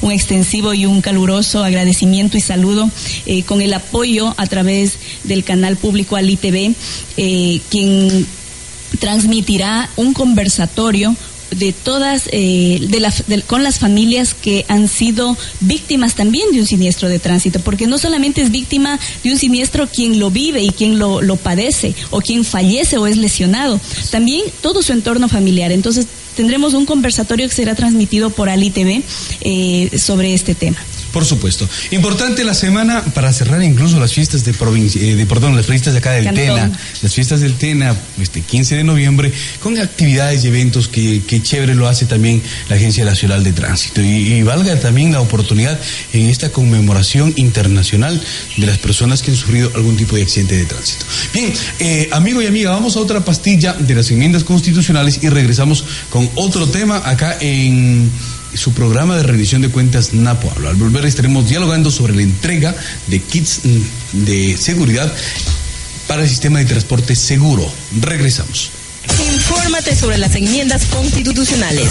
[0.00, 2.90] un, extensivo y un caluroso agradecimiento y saludo
[3.26, 6.74] eh, con el apoyo a través del canal público AliTV,
[7.16, 8.26] eh, quien
[8.98, 11.16] transmitirá un conversatorio
[11.50, 17.08] de todas, eh, de con las familias que han sido víctimas también de un siniestro
[17.08, 20.98] de tránsito, porque no solamente es víctima de un siniestro quien lo vive y quien
[20.98, 25.72] lo, lo padece, o quien fallece o es lesionado, también todo su entorno familiar.
[25.72, 26.06] Entonces,
[26.36, 29.02] tendremos un conversatorio que será transmitido por Ali TV
[29.40, 30.78] eh, sobre este tema.
[31.16, 31.66] Por supuesto.
[31.92, 35.94] Importante la semana para cerrar incluso las fiestas de provincia, eh, de, perdón, las fiestas
[35.94, 36.44] de acá del Cantón.
[36.44, 41.40] Tena, las fiestas del Tena, este 15 de noviembre, con actividades y eventos que, que
[41.40, 44.02] chévere lo hace también la Agencia Nacional de Tránsito.
[44.02, 45.80] Y, y valga también la oportunidad
[46.12, 48.20] en esta conmemoración internacional
[48.58, 51.06] de las personas que han sufrido algún tipo de accidente de tránsito.
[51.32, 55.82] Bien, eh, amigo y amiga, vamos a otra pastilla de las enmiendas constitucionales y regresamos
[56.10, 58.10] con otro tema acá en
[58.56, 60.52] su programa de rendición de cuentas Napo.
[60.66, 62.74] Al volver estaremos dialogando sobre la entrega
[63.06, 65.12] de kits mm, de seguridad
[66.06, 67.70] para el sistema de transporte seguro.
[68.00, 68.70] Regresamos.
[69.48, 71.88] Infórmate sobre las enmiendas constitucionales.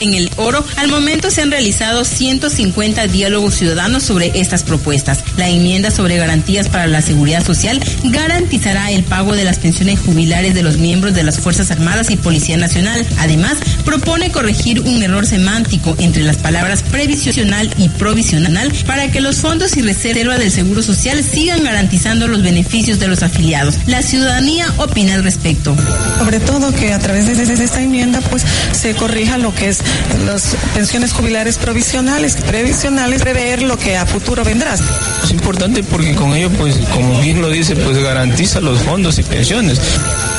[0.00, 5.20] En el Oro, al momento se han realizado 150 diálogos ciudadanos sobre estas propuestas.
[5.36, 10.54] La enmienda sobre garantías para la seguridad social garantizará el pago de las pensiones jubilares
[10.54, 13.06] de los miembros de las Fuerzas Armadas y Policía Nacional.
[13.18, 19.36] Además, propone corregir un error semántico entre las palabras previsional y provisional para que los
[19.36, 23.76] fondos y reservas del Seguro Social sigan garantizando los beneficios de los afiliados.
[23.86, 25.76] La ciudadanía opina al respecto.
[26.18, 29.80] sobre todo que a través de, de- esta enmienda pues se corrija lo que es
[30.24, 34.74] las pensiones jubilares provisionales, previsionales, prever lo que a futuro vendrá.
[34.74, 39.22] Es importante porque con ello, pues, como bien lo dice, pues garantiza los fondos y
[39.22, 39.80] pensiones.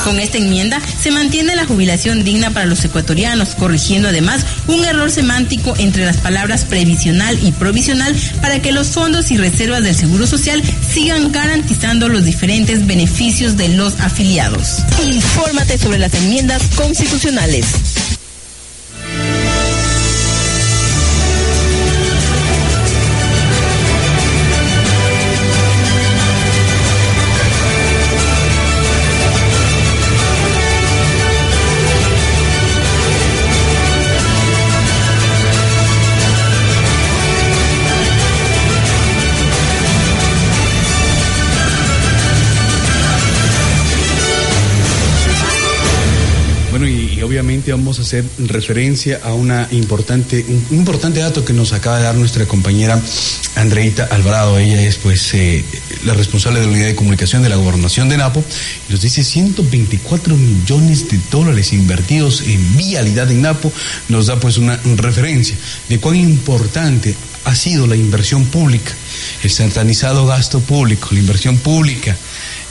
[0.04, 5.10] Con esta enmienda se mantiene la jubilación digna para los ecuatorianos, corrigiendo además un error
[5.10, 10.26] semántico entre las palabras previsional y provisional para que los fondos y reservas del Seguro
[10.26, 14.78] Social sigan garantizando los diferentes beneficios de los afiliados.
[15.06, 17.66] Infórmate sobre las enmiendas constitucionales.
[47.30, 52.02] Obviamente vamos a hacer referencia a una importante, un, importante dato que nos acaba de
[52.02, 53.00] dar nuestra compañera
[53.54, 54.58] Andreita Alvarado.
[54.58, 55.64] Ella es pues eh,
[56.04, 58.42] la responsable de la unidad de comunicación de la gobernación de Napo.
[58.88, 63.72] Y nos dice 124 millones de dólares invertidos en vialidad en Napo.
[64.08, 65.56] Nos da pues una referencia
[65.88, 67.14] de cuán importante
[67.44, 68.92] ha sido la inversión pública,
[69.44, 72.16] el satanizado gasto público, la inversión pública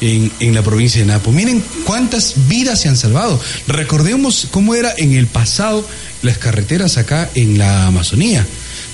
[0.01, 1.31] en, en la provincia de Napo.
[1.31, 3.39] Miren cuántas vidas se han salvado.
[3.67, 5.87] Recordemos cómo era en el pasado
[6.21, 8.45] las carreteras acá en la Amazonía.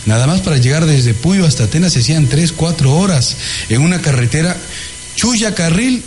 [0.06, 3.36] Nada más para llegar desde Puyo hasta Atenas se hacían tres, cuatro horas
[3.70, 4.56] en una carretera
[5.16, 6.04] Chuya Carril,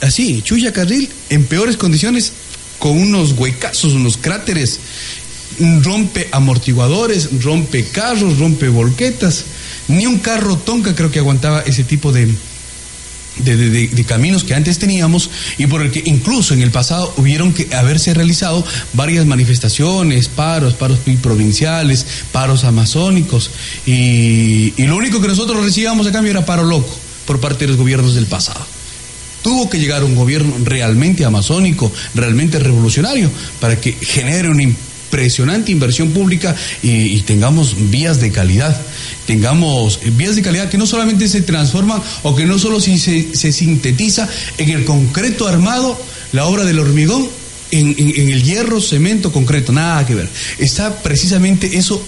[0.00, 2.32] así, Chuya Carril, en peores condiciones,
[2.78, 4.78] con unos huecazos, unos cráteres,
[5.82, 9.44] rompe amortiguadores, rompe carros, rompe volquetas.
[9.88, 12.28] Ni un carro tonka creo que aguantaba ese tipo de,
[13.44, 17.52] de, de- caminos que antes teníamos y por el que incluso en el pasado hubieron
[17.52, 18.64] que haberse realizado
[18.94, 23.50] varias manifestaciones, paros, paros provinciales, paros amazónicos
[23.86, 26.94] y, y lo único que nosotros recibíamos a cambio era paro loco
[27.26, 28.60] por parte de los gobiernos del pasado.
[29.42, 33.30] Tuvo que llegar un gobierno realmente amazónico, realmente revolucionario,
[33.60, 34.62] para que genere una
[35.08, 38.78] impresionante inversión pública y, tengamos vías de calidad.
[39.26, 43.52] Tengamos vías de calidad que no solamente se transforman o que no solo se, se
[43.52, 44.28] sintetiza
[44.58, 45.98] en el concreto armado,
[46.32, 47.28] la obra del hormigón,
[47.70, 50.28] en, el hierro, cemento, concreto, nada que ver.
[50.58, 52.02] Está precisamente eso,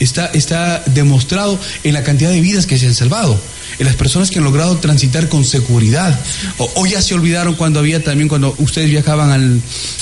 [0.00, 3.38] está, está demostrado en la cantidad de vidas que se han salvado,
[3.78, 6.18] en las personas que han logrado transitar con seguridad.
[6.58, 9.60] O, ya se olvidaron cuando había también, cuando ustedes viajaban al,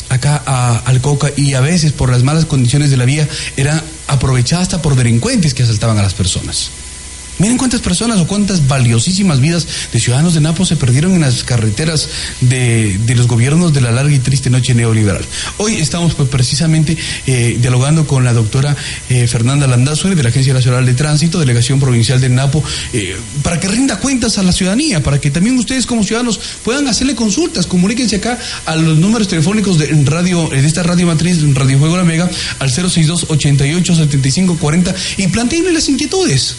[0.08, 3.82] acá a- al Coca y a veces por las malas condiciones de la vía era
[4.08, 6.70] aprovechada hasta por delincuentes que asaltaban a las personas.
[7.38, 11.44] Miren cuántas personas o cuántas valiosísimas vidas de ciudadanos de Napo se perdieron en las
[11.44, 12.08] carreteras
[12.40, 15.22] de, de los gobiernos de la larga y triste noche neoliberal.
[15.58, 18.74] Hoy estamos pues, precisamente eh, dialogando con la doctora
[19.10, 22.64] eh, Fernanda Landazuri de la Agencia Nacional de Tránsito, Delegación Provincial de Napo,
[22.94, 26.88] eh, para que rinda cuentas a la ciudadanía, para que también ustedes como ciudadanos puedan
[26.88, 27.66] hacerle consultas.
[27.66, 32.04] Comuníquense acá a los números telefónicos de radio, de esta radio matriz, Radio Juego La
[32.04, 32.30] Mega,
[32.60, 36.56] al 062 88 75 40 y planteenle las inquietudes.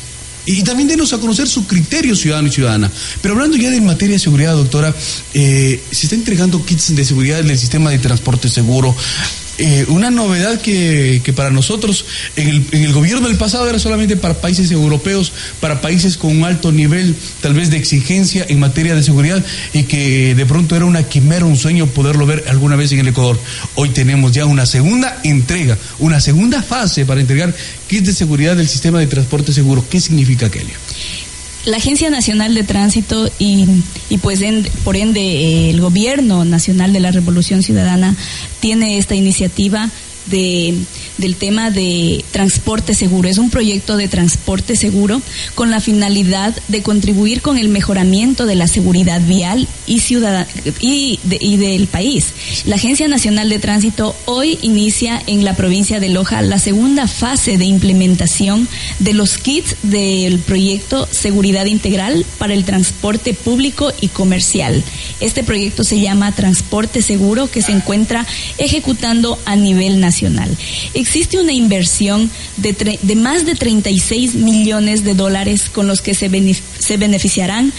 [0.47, 2.89] Y también denos a conocer su criterio ciudadano y ciudadana.
[3.21, 4.95] Pero hablando ya de materia de seguridad, doctora,
[5.33, 8.95] eh, se está entregando kits de seguridad en el sistema de transporte seguro.
[9.57, 12.05] Eh, una novedad que, que para nosotros
[12.35, 16.37] en el, en el, gobierno del pasado era solamente para países europeos, para países con
[16.37, 19.43] un alto nivel tal vez de exigencia en materia de seguridad
[19.73, 23.07] y que de pronto era una quimera, un sueño poderlo ver alguna vez en el
[23.07, 23.39] Ecuador.
[23.75, 27.55] Hoy tenemos ya una segunda entrega, una segunda fase para entregar
[27.87, 29.83] kits de seguridad del sistema de transporte seguro.
[29.89, 30.75] ¿Qué significa aquello?
[31.67, 33.67] La Agencia Nacional de Tránsito y,
[34.21, 38.15] pues en, por ende el Gobierno Nacional de la Revolución Ciudadana
[38.61, 39.89] tiene esta iniciativa
[40.29, 40.73] de,
[41.17, 43.29] del tema de transporte seguro.
[43.29, 45.21] Es un proyecto de transporte seguro
[45.55, 50.01] con la finalidad de contribuir con el mejoramiento de la seguridad vial y,
[51.29, 52.27] y del país.
[52.65, 57.57] La Agencia Nacional de Tránsito hoy inicia en la provincia de Loja la segunda fase
[57.57, 58.67] de implementación
[58.99, 64.83] de los kits del proyecto Seguridad Integral para el Transporte Público y Comercial.
[65.19, 68.25] Este proyecto se llama Transporte Seguro que se encuentra
[68.57, 70.16] ejecutando a nivel nacional
[70.93, 76.29] Existe una inversión de, de, más de 36 millones de dólares con los que se,
[76.79, 77.73] se beneficiarán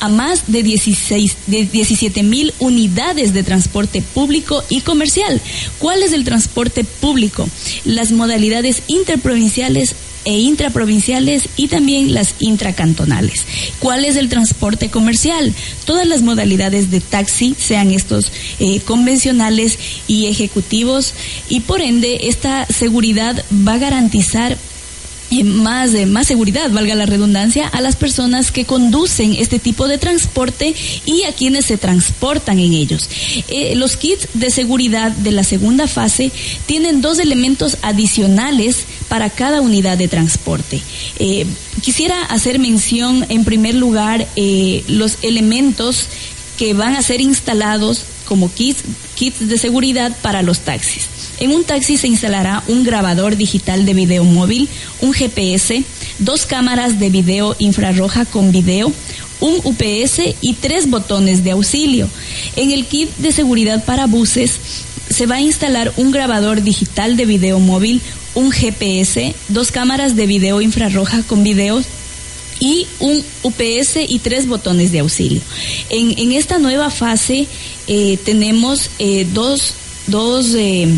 [0.00, 5.40] a más de, 16, de 17 mil unidades de transporte público y comercial.
[5.78, 7.48] ¿Cuál es el transporte público?
[7.84, 9.94] Las modalidades interprovinciales
[10.24, 13.44] e intraprovinciales y también las intracantonales.
[13.78, 15.52] ¿Cuál es el transporte comercial?
[15.84, 21.14] Todas las modalidades de taxi, sean estos eh, convencionales y ejecutivos,
[21.48, 24.56] y por ende esta seguridad va a garantizar
[25.42, 30.74] más, más seguridad, valga la redundancia, a las personas que conducen este tipo de transporte
[31.04, 33.08] y a quienes se transportan en ellos.
[33.48, 36.30] Eh, los kits de seguridad de la segunda fase
[36.66, 40.80] tienen dos elementos adicionales para cada unidad de transporte.
[41.18, 41.46] Eh,
[41.82, 46.06] quisiera hacer mención, en primer lugar, eh, los elementos
[46.58, 48.82] que van a ser instalados como kits,
[49.16, 51.08] kits de seguridad para los taxis.
[51.40, 54.68] En un taxi se instalará un grabador digital de video móvil,
[55.00, 55.82] un GPS,
[56.18, 58.92] dos cámaras de video infrarroja con video,
[59.40, 62.08] un UPS y tres botones de auxilio.
[62.56, 64.58] En el kit de seguridad para buses
[65.10, 68.00] se va a instalar un grabador digital de video móvil,
[68.34, 71.82] un GPS, dos cámaras de video infrarroja con video
[72.60, 75.40] y un UPS y tres botones de auxilio.
[75.90, 77.46] En, esta nueva fase
[77.86, 79.74] eh, tenemos eh, dos,
[80.06, 80.88] dos eh,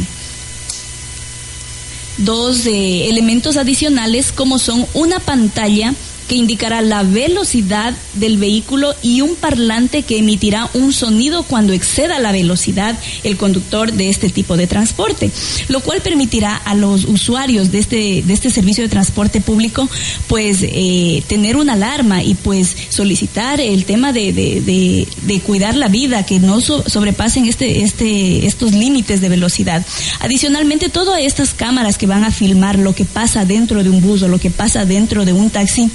[2.18, 5.94] dos eh, elementos adicionales como son una pantalla
[6.28, 12.18] que indicará la velocidad del vehículo y un parlante que emitirá un sonido cuando exceda
[12.18, 15.30] la velocidad el conductor de este tipo de transporte,
[15.68, 19.88] lo cual permitirá a los usuarios de este, de este servicio de transporte público
[20.26, 25.88] pues eh, tener una alarma y pues solicitar el tema de, de, de, cuidar la
[25.88, 29.84] vida, que no sobrepasen este, este, estos límites de velocidad.
[30.20, 34.22] Adicionalmente, todas estas cámaras que van a filmar lo que pasa dentro de un bus
[34.22, 35.90] o lo que pasa dentro de un taxi,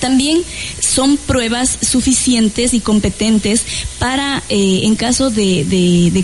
[0.00, 0.42] también
[0.80, 3.64] son pruebas suficientes y competentes
[3.98, 5.66] para, eh, en caso de,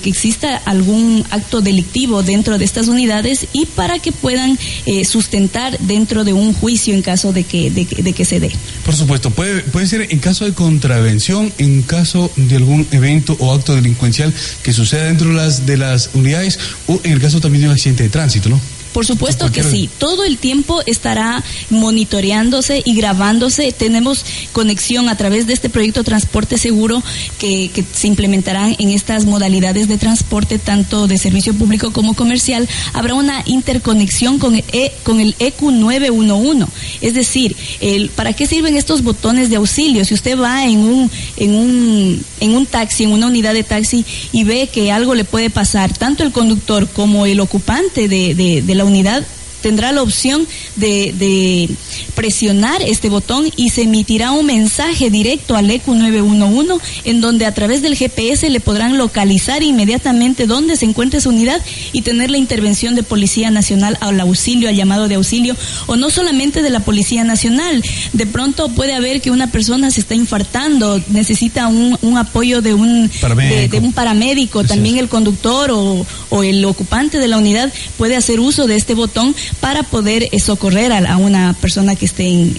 [0.03, 5.79] que exista algún acto delictivo dentro de estas unidades y para que puedan eh, sustentar
[5.81, 8.51] dentro de un juicio en caso de que, de, de, que se dé.
[8.85, 13.53] Por supuesto, puede, puede ser en caso de contravención, en caso de algún evento o
[13.53, 14.33] acto delincuencial
[14.63, 17.75] que suceda dentro de las, de las unidades o en el caso también de un
[17.75, 18.61] accidente de tránsito, ¿no?
[18.93, 19.89] Por supuesto que sí.
[19.99, 23.73] Todo el tiempo estará monitoreándose y grabándose.
[23.73, 27.03] Tenemos conexión a través de este proyecto Transporte Seguro
[27.39, 32.69] que, que se implementarán en estas modalidades de transporte, tanto de servicio público como comercial.
[32.93, 36.67] Habrá una interconexión con el, e, con el EQ 911.
[37.01, 40.05] Es decir, el, ¿para qué sirven estos botones de auxilio?
[40.05, 44.05] Si usted va en un, en un, en un taxi, en una unidad de taxi
[44.33, 48.63] y ve que algo le puede pasar, tanto el conductor como el ocupante de, de,
[48.63, 49.25] de la unidad
[49.63, 50.47] tendrá la opción
[50.77, 51.69] de, de,
[52.15, 57.55] presionar este botón y se emitirá un mensaje directo al EQ 911 en donde a
[57.55, 61.61] través del GPS le podrán localizar inmediatamente dónde se encuentra esa unidad
[61.93, 65.57] y tener la intervención de Policía Nacional al auxilio, al llamado de auxilio,
[65.87, 67.83] o no solamente de la Policía Nacional.
[68.13, 72.75] De pronto puede haber que una persona se está infartando, necesita un, un apoyo de
[72.75, 77.39] un paramédico, de, de un paramédico también el conductor o, o el ocupante de la
[77.39, 82.05] unidad puede hacer uso de este botón para poder eh, socorrer a, una persona que
[82.05, 82.57] esté en,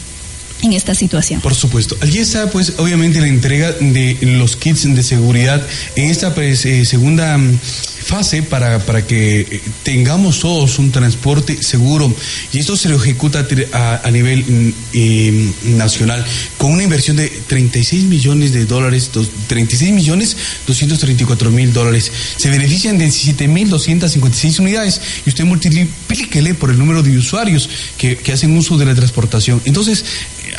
[0.64, 1.42] en esta situación.
[1.42, 1.98] Por supuesto.
[2.02, 5.66] Allí está, pues, obviamente la entrega de los kits de seguridad
[5.96, 7.60] en esta pues, eh, segunda mm,
[8.04, 12.14] fase para, para que eh, tengamos todos un transporte seguro
[12.52, 16.26] y esto se lo ejecuta a, a nivel mm, eh, nacional
[16.58, 20.36] con una inversión de 36 millones de dólares, dos, 36 millones
[20.68, 22.12] 234 mil dólares.
[22.38, 27.70] Se benefician de 17 mil 256 unidades y usted multiplíquele por el número de usuarios
[27.98, 29.62] que, que hacen uso de la transportación.
[29.66, 30.06] Entonces,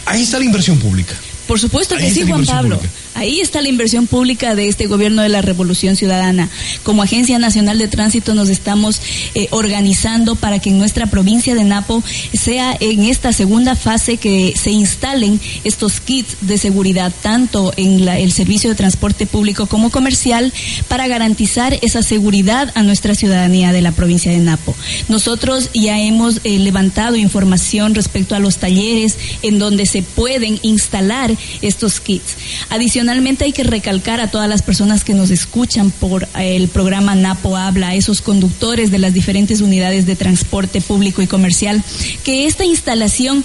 [0.07, 1.15] ahí está la inversión pública.
[1.47, 2.77] Por supuesto que sí, Juan Pablo.
[2.77, 2.95] pública.
[3.15, 6.51] Ahí está la inversión pública de este gobierno de la Revolución Ciudadana.
[6.83, 9.01] Como Agencia Nacional de Tránsito nos estamos
[9.37, 12.03] eh, organizando para que en nuestra provincia de Napo
[12.33, 18.33] sea en esta segunda fase que se instalen estos kits de seguridad, tanto en el
[18.33, 20.53] servicio de transporte público como comercial,
[20.89, 24.75] para garantizar esa seguridad a nuestra ciudadanía de la provincia de Napo.
[25.09, 31.33] Nosotros ya hemos eh, levantado información respecto a los talleres en donde se pueden instalar
[31.63, 32.35] estos kits.
[32.71, 37.15] Adicionalmente hay que recalcar a todas las personas que nos escuchan por eh, el programa
[37.15, 41.83] Napo Habla, a esos conductores de las diferentes unidades de transporte público y comercial,
[42.25, 43.45] que esta instalación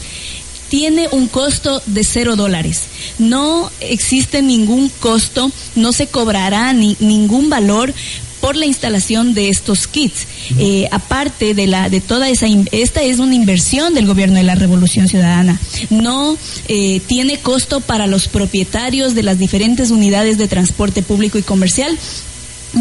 [0.70, 2.84] tiene un costo de cero dólares.
[3.18, 7.94] No existe ningún costo, no se cobrará ni, ningún valor
[8.42, 10.28] por la instalación de estos kits.
[10.58, 14.56] Eh, aparte de la de toda esa esta es una inversión del gobierno de la
[14.56, 15.60] Revolución Ciudadana.
[15.90, 16.38] No
[16.68, 21.98] eh, tiene costo para los propietarios de las diferentes unidades de transporte público y comercial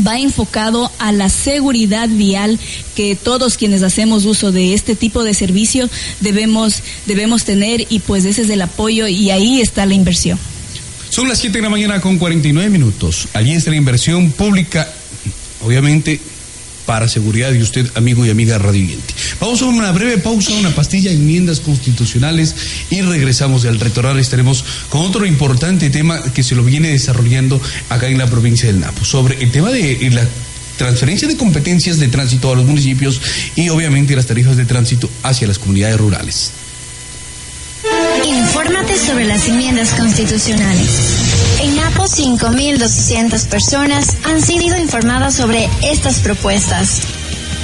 [0.06, 2.58] va enfocado a la seguridad vial
[2.94, 5.88] que todos quienes hacemos uso de este tipo de servicio
[6.20, 10.38] debemos debemos tener y pues ese es el apoyo y ahí está la inversión.
[11.10, 13.28] Son las 7 de la mañana con 49 minutos.
[13.32, 14.92] Allí está la inversión pública,
[15.64, 16.20] obviamente,
[16.88, 19.12] para seguridad de usted, amigo y amiga radioyente.
[19.40, 22.54] Vamos a una breve pausa, una pastilla, enmiendas constitucionales
[22.88, 24.18] y regresamos al retornar.
[24.18, 28.80] Estaremos con otro importante tema que se lo viene desarrollando acá en la provincia del
[28.80, 30.26] Napo, sobre el tema de eh, la
[30.78, 33.20] transferencia de competencias de tránsito a los municipios
[33.54, 36.52] y obviamente las tarifas de tránsito hacia las comunidades rurales.
[38.24, 40.88] Infórmate sobre las enmiendas constitucionales.
[41.88, 47.00] Napo, 5.200 personas han sido informadas sobre estas propuestas.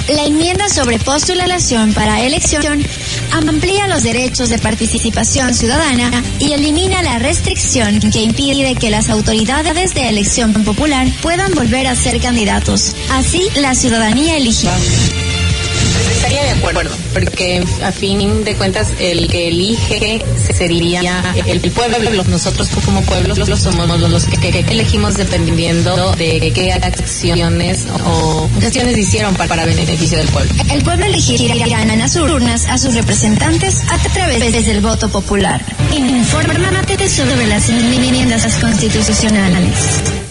[0.07, 2.83] La enmienda sobre postulación para elección
[3.31, 9.93] amplía los derechos de participación ciudadana y elimina la restricción que impide que las autoridades
[9.93, 12.95] de elección popular puedan volver a ser candidatos.
[13.11, 14.69] Así, la ciudadanía elige.
[16.11, 20.21] Estaría de acuerdo, porque a fin de cuentas el que elige
[20.53, 22.23] sería el pueblo.
[22.25, 29.35] Nosotros como pueblo somos los que, que elegimos dependiendo de qué acciones o acciones hicieron
[29.35, 30.51] para, para beneficio del pueblo.
[30.71, 35.61] El pueblo elegirá en las urnas a sus representantes a través del voto popular.
[35.95, 40.24] Infórmate sobre las enmiendas constitucionales.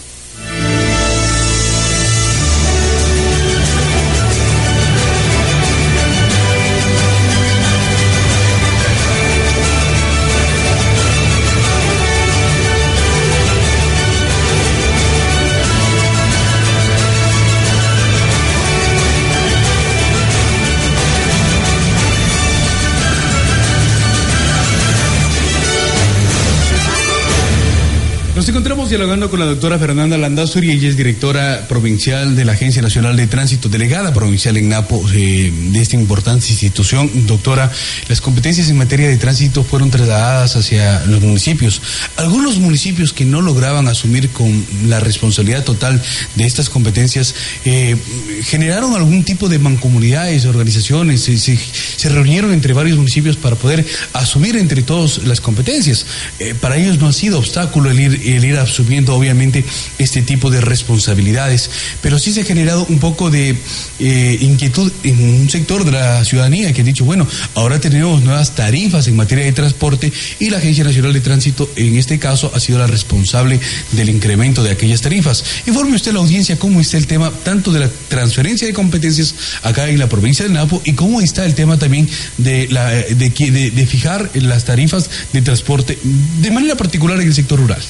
[28.35, 32.81] Nos encontramos dialogando con la doctora Fernanda Landazuri, ella es directora provincial de la Agencia
[32.81, 37.09] Nacional de Tránsito, delegada provincial en Napo eh, de esta importante institución.
[37.27, 37.71] Doctora,
[38.09, 41.81] las competencias en materia de tránsito fueron trasladadas hacia los municipios.
[42.17, 46.03] Algunos municipios que no lograban asumir con la responsabilidad total
[46.35, 47.95] de estas competencias eh,
[48.43, 54.57] generaron algún tipo de mancomunidades, organizaciones, se, se, reunieron entre varios municipios para poder asumir
[54.57, 56.05] entre todos las competencias.
[56.39, 59.63] Eh, para ellos no ha sido obstáculo el ir el ir asumiendo obviamente
[59.97, 61.69] este tipo de responsabilidades,
[62.01, 63.55] pero sí se ha generado un poco de
[63.99, 68.55] eh, inquietud en un sector de la ciudadanía que ha dicho, bueno, ahora tenemos nuevas
[68.55, 72.59] tarifas en materia de transporte y la Agencia Nacional de Tránsito en este caso ha
[72.59, 73.59] sido la responsable
[73.91, 75.43] del incremento de aquellas tarifas.
[75.67, 79.35] Informe usted a la audiencia cómo está el tema tanto de la transferencia de competencias
[79.63, 83.71] acá en la provincia de Napo y cómo está el tema también de, la, de,
[83.71, 85.97] de fijar las tarifas de transporte
[86.41, 87.81] de manera particular en el sector rural.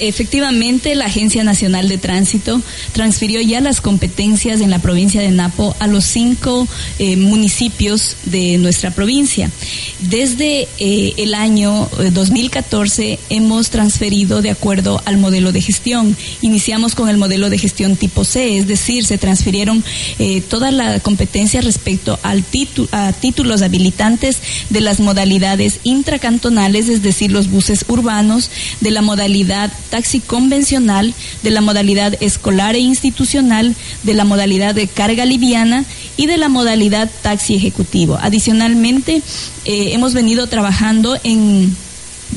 [0.00, 2.60] Efectivamente, la Agencia Nacional de Tránsito
[2.92, 6.66] transfirió ya las competencias en la provincia de Napo a los cinco
[6.98, 9.50] eh, municipios de nuestra provincia.
[10.00, 16.16] Desde eh, el año 2014 hemos transferido de acuerdo al modelo de gestión.
[16.42, 19.84] Iniciamos con el modelo de gestión tipo C, es decir, se transfirieron
[20.18, 24.38] eh, toda la competencia respecto al titu a títulos habilitantes
[24.70, 31.50] de las modalidades intracantonales, es decir, los buses urbanos, de la modalidad taxi convencional, de
[31.50, 35.84] la modalidad escolar e institucional, de la modalidad de carga liviana
[36.16, 38.18] y de la modalidad taxi ejecutivo.
[38.20, 39.22] Adicionalmente,
[39.64, 41.76] eh, hemos venido trabajando en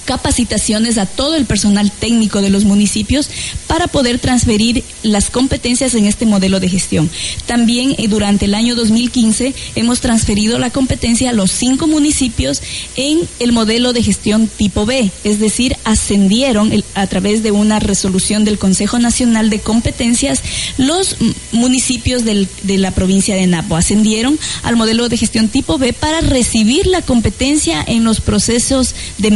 [0.05, 3.29] capacitaciones a todo el personal técnico de los municipios
[3.67, 7.09] para poder transferir las competencias en este modelo de gestión.
[7.45, 12.61] También eh, durante el año 2015 hemos transferido la competencia a los cinco municipios
[12.95, 18.45] en el modelo de gestión tipo B, es decir, ascendieron a través de una resolución
[18.45, 20.41] del Consejo Nacional de Competencias
[20.77, 21.17] los
[21.51, 26.87] municipios de la provincia de Napo, ascendieron al modelo de gestión tipo B para recibir
[26.87, 29.31] la competencia en los procesos de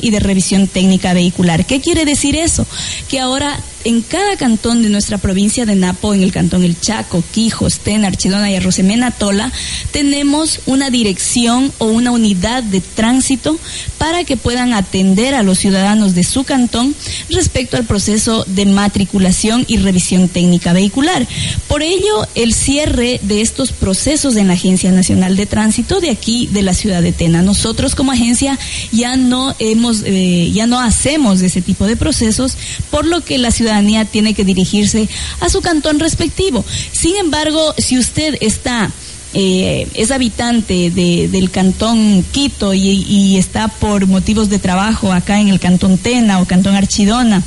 [0.00, 1.66] y de revisión técnica vehicular.
[1.66, 2.66] ¿Qué quiere decir eso?
[3.08, 7.22] Que ahora en cada cantón de nuestra provincia de Napo, en el cantón El Chaco,
[7.32, 9.52] Quijos, Tena, Archidona y Arrosemena Tola,
[9.92, 13.58] tenemos una dirección o una unidad de tránsito
[13.98, 16.94] para que puedan atender a los ciudadanos de su cantón
[17.30, 21.26] respecto al proceso de matriculación y revisión técnica vehicular.
[21.68, 26.48] Por ello, el cierre de estos procesos en la Agencia Nacional de Tránsito de aquí
[26.52, 27.42] de la ciudad de Tena.
[27.42, 28.58] Nosotros como agencia
[28.92, 32.56] ya no hemos, eh, ya no hacemos ese tipo de procesos,
[32.90, 33.75] por lo que la ciudad
[34.10, 35.08] tiene que dirigirse
[35.40, 36.64] a su cantón respectivo.
[36.92, 38.90] Sin embargo, si usted está
[39.34, 45.60] eh, es habitante del cantón Quito y, está por motivos de trabajo acá en el
[45.60, 47.42] cantón Tena o cantón Archidona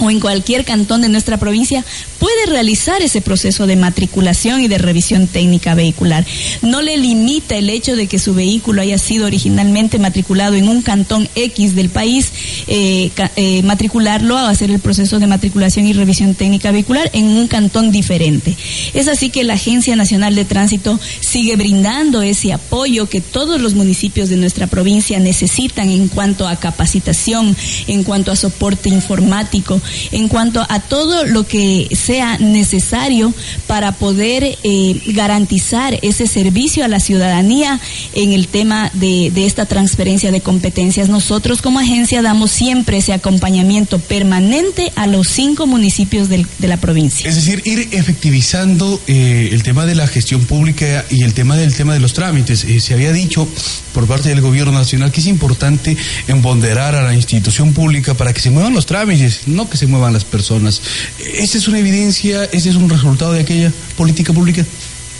[0.00, 1.84] o en cualquier cantón de nuestra provincia
[2.18, 6.26] puede realizar ese proceso de matriculación y de revisión técnica vehicular.
[6.62, 10.82] No le limita el hecho de que su vehículo haya sido originalmente matriculado en un
[10.82, 12.32] cantón X del país,
[12.66, 17.46] eh, eh, matricularlo a hacer el proceso de matriculación y revisión técnica vehicular en un
[17.46, 18.56] cantón diferente.
[18.94, 23.74] Es así que la Agencia Nacional de Tránsito sigue brindando ese apoyo que todos los
[23.74, 29.80] municipios de nuestra provincia necesitan en cuanto a capacitación, en cuanto a soporte informático,
[30.12, 33.32] en cuanto a todo lo que sea necesario
[33.66, 37.80] para poder eh, garantizar ese servicio a la ciudadanía
[38.14, 41.08] en el tema de, esta transferencia de competencias.
[41.08, 47.28] Nosotros como agencia damos siempre ese acompañamiento permanente a los cinco municipios de la provincia.
[47.28, 51.74] Es decir, ir efectivizando eh, el tema de la gestión pública y el tema del
[51.74, 52.64] tema de los trámites.
[52.64, 53.48] Eh, se había dicho
[53.92, 55.96] por parte del gobierno nacional que es importante
[56.28, 60.12] empoderar a la institución pública para que se muevan los trámites, no que se muevan
[60.12, 60.82] las personas.
[61.18, 64.64] ¿Esa es una evidencia, ese es un resultado de aquella política pública?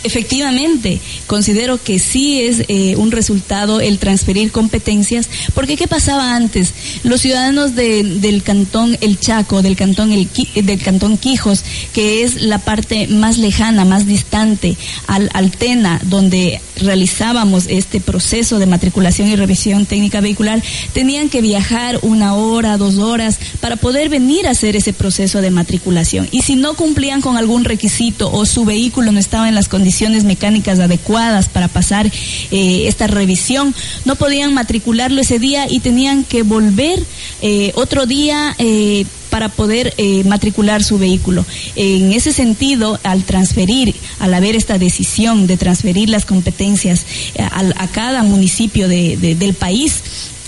[0.03, 6.73] Efectivamente, considero que sí es eh, un resultado el transferir competencias, porque ¿qué pasaba antes?
[7.03, 12.57] Los ciudadanos del cantón El Chaco, del cantón, el, del cantón Quijos, que es la
[12.57, 14.75] parte más lejana, más distante
[15.05, 21.41] al, al TENA, donde realizábamos este proceso de matriculación y revisión técnica vehicular, tenían que
[21.41, 26.27] viajar una hora, dos horas para poder venir a hacer ese proceso de matriculación.
[26.31, 29.90] Y si no cumplían con algún requisito o su vehículo no estaba en las condiciones
[30.23, 33.75] mecánicas adecuadas para pasar eh, esta revisión,
[34.05, 36.99] no podían matricularlo ese día y tenían que volver
[37.41, 39.93] eh, otro día eh, para poder
[40.25, 41.45] matricular su vehículo.
[41.77, 47.05] En ese sentido, al transferir, al haber esta decisión de transferir las competencias
[47.39, 50.01] a, cada municipio del país,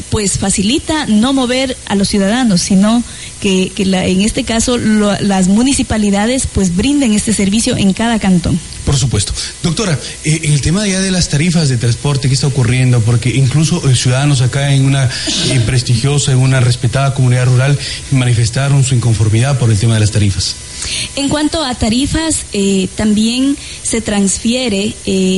[0.09, 3.03] pues facilita no mover a los ciudadanos, sino
[3.39, 8.59] que, en este caso las municipalidades pues brinden este servicio en cada cantón.
[8.85, 9.33] Por supuesto.
[9.61, 12.99] Doctora, eh, en el tema ya de las tarifas de transporte, ¿qué está ocurriendo?
[12.99, 17.79] Porque incluso eh, ciudadanos acá en una eh, prestigiosa, en una respetada comunidad rural,
[18.11, 20.55] manifestaron su inconformidad por el tema de las tarifas.
[21.15, 22.45] En cuanto a tarifas,
[22.95, 24.93] también se transfiere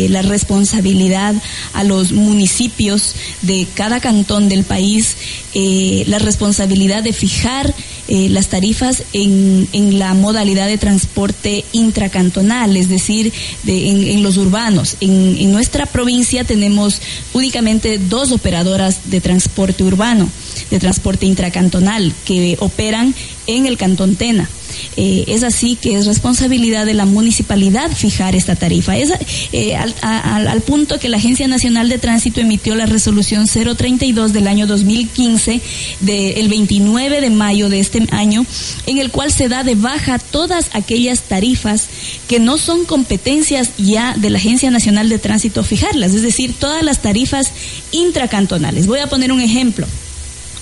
[0.10, 1.36] la responsabilidad
[1.74, 5.16] a los municipios de cada cantón del país,
[5.54, 7.74] la responsabilidad de fijar
[8.08, 13.34] eh, las tarifas en, en, la modalidad de transporte intracantonal, es decir,
[13.64, 14.98] de, en, en, los urbanos.
[15.02, 17.02] En, en nuestra provincia tenemos
[17.34, 20.30] únicamente dos operadoras de transporte urbano,
[20.70, 23.16] de transporte intracantonal, que operan
[23.48, 24.50] en el Cantón Tena.
[24.98, 28.96] Eh, es así que es responsabilidad de la municipalidad fijar esta tarifa.
[28.98, 34.48] Eh, al, al, punto que la Agencia Nacional de Tránsito emitió la resolución 032 del
[34.48, 35.62] año 2015,
[36.02, 38.46] del 29 de mayo de este año,
[38.86, 41.88] en el cual se da de baja todas aquellas tarifas
[42.28, 46.84] que no son competencias ya de la Agencia Nacional de Tránsito fijarlas, es decir, todas
[46.84, 47.52] las tarifas
[47.92, 48.88] intracantonales.
[48.88, 49.88] Voy a poner un ejemplo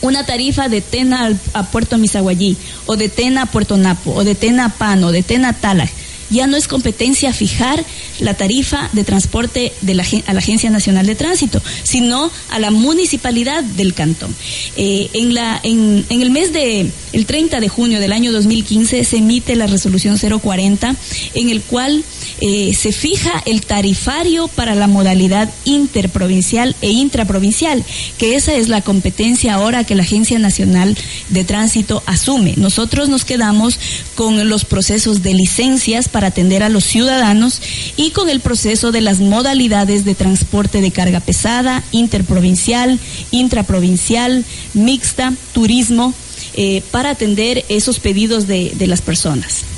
[0.03, 4.35] una tarifa de Tena a Puerto Misaguayí, o de Tena a Puerto Napo, o de
[4.35, 5.89] Tena a Pano, o de Tena a Tala,
[6.29, 7.85] ya no es competencia fijar
[8.19, 12.71] la tarifa de transporte de la, a la Agencia Nacional de Tránsito, sino a la
[12.71, 14.35] municipalidad del cantón.
[14.75, 19.03] Eh, en, la, en, en el mes de, el 30 de junio del año 2015
[19.03, 20.95] se emite la resolución 040
[21.35, 22.03] en el cual
[22.41, 27.83] eh, se fija el tarifario para la modalidad interprovincial e intraprovincial,
[28.17, 30.97] que esa es la competencia ahora que la Agencia Nacional
[31.29, 32.53] de Tránsito asume.
[32.57, 33.79] Nosotros nos quedamos
[34.15, 37.61] con los procesos de licencias para atender a los ciudadanos
[37.97, 42.99] y con el proceso de las modalidades de transporte de carga pesada, interprovincial,
[43.31, 44.43] intraprovincial,
[44.73, 46.13] mixta, turismo,
[46.55, 49.72] eh, para atender esos pedidos de, de las personas.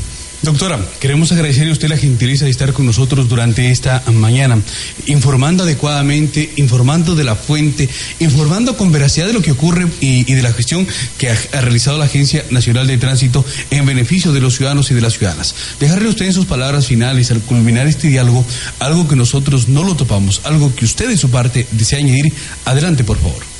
[0.46, 4.62] Doctora, queremos agradecerle a usted la gentileza de estar con nosotros durante esta mañana,
[5.08, 7.90] informando adecuadamente, informando de la fuente,
[8.20, 10.88] informando con veracidad de lo que ocurre y, de la gestión
[11.18, 14.94] que ha, ha, realizado la Agencia Nacional de Tránsito en beneficio de los ciudadanos y
[14.94, 15.56] de las ciudadanas.
[15.80, 18.46] Dejarle a usted en sus palabras finales, al culminar este diálogo,
[18.78, 22.32] algo que nosotros no lo topamos, algo que usted de su parte desea añadir.
[22.66, 23.55] Adelante, por favor.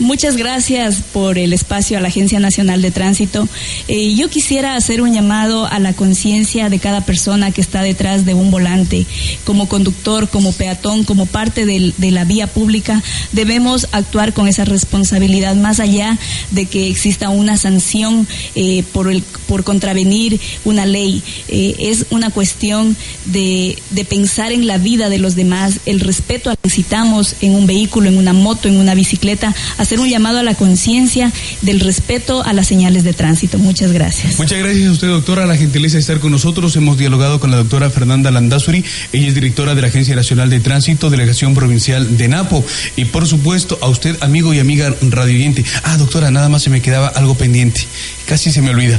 [0.00, 3.48] Muchas gracias por el espacio a la Agencia Nacional de Tránsito.
[3.86, 8.24] Eh, yo quisiera hacer un llamado a la conciencia de cada persona que está detrás
[8.24, 9.06] de un volante,
[9.44, 13.04] como conductor, como peatón, como parte de la vía pública.
[13.30, 16.18] Debemos actuar con esa responsabilidad más allá
[16.50, 18.26] de que exista una sanción
[18.56, 21.22] eh, por, el, por contravenir una ley.
[21.46, 26.50] Eh, es una cuestión de, de pensar en la vida de los demás, el respeto
[26.50, 29.54] al que necesitamos en un vehículo, en una moto, en una bicicleta
[29.84, 31.32] hacer un llamado a la conciencia
[31.62, 33.58] del respeto a las señales de tránsito.
[33.58, 34.38] Muchas gracias.
[34.38, 36.74] Muchas gracias a usted, doctora, la gentileza de estar con nosotros.
[36.76, 38.84] Hemos dialogado con la doctora Fernanda Landazuri.
[39.12, 42.64] Ella es directora de la Agencia Nacional de Tránsito, Delegación Provincial de Napo.
[42.96, 45.64] Y por supuesto, a usted, amigo y amiga radioyente.
[45.82, 47.82] Ah, doctora, nada más se me quedaba algo pendiente.
[48.26, 48.98] Casi se me olvida.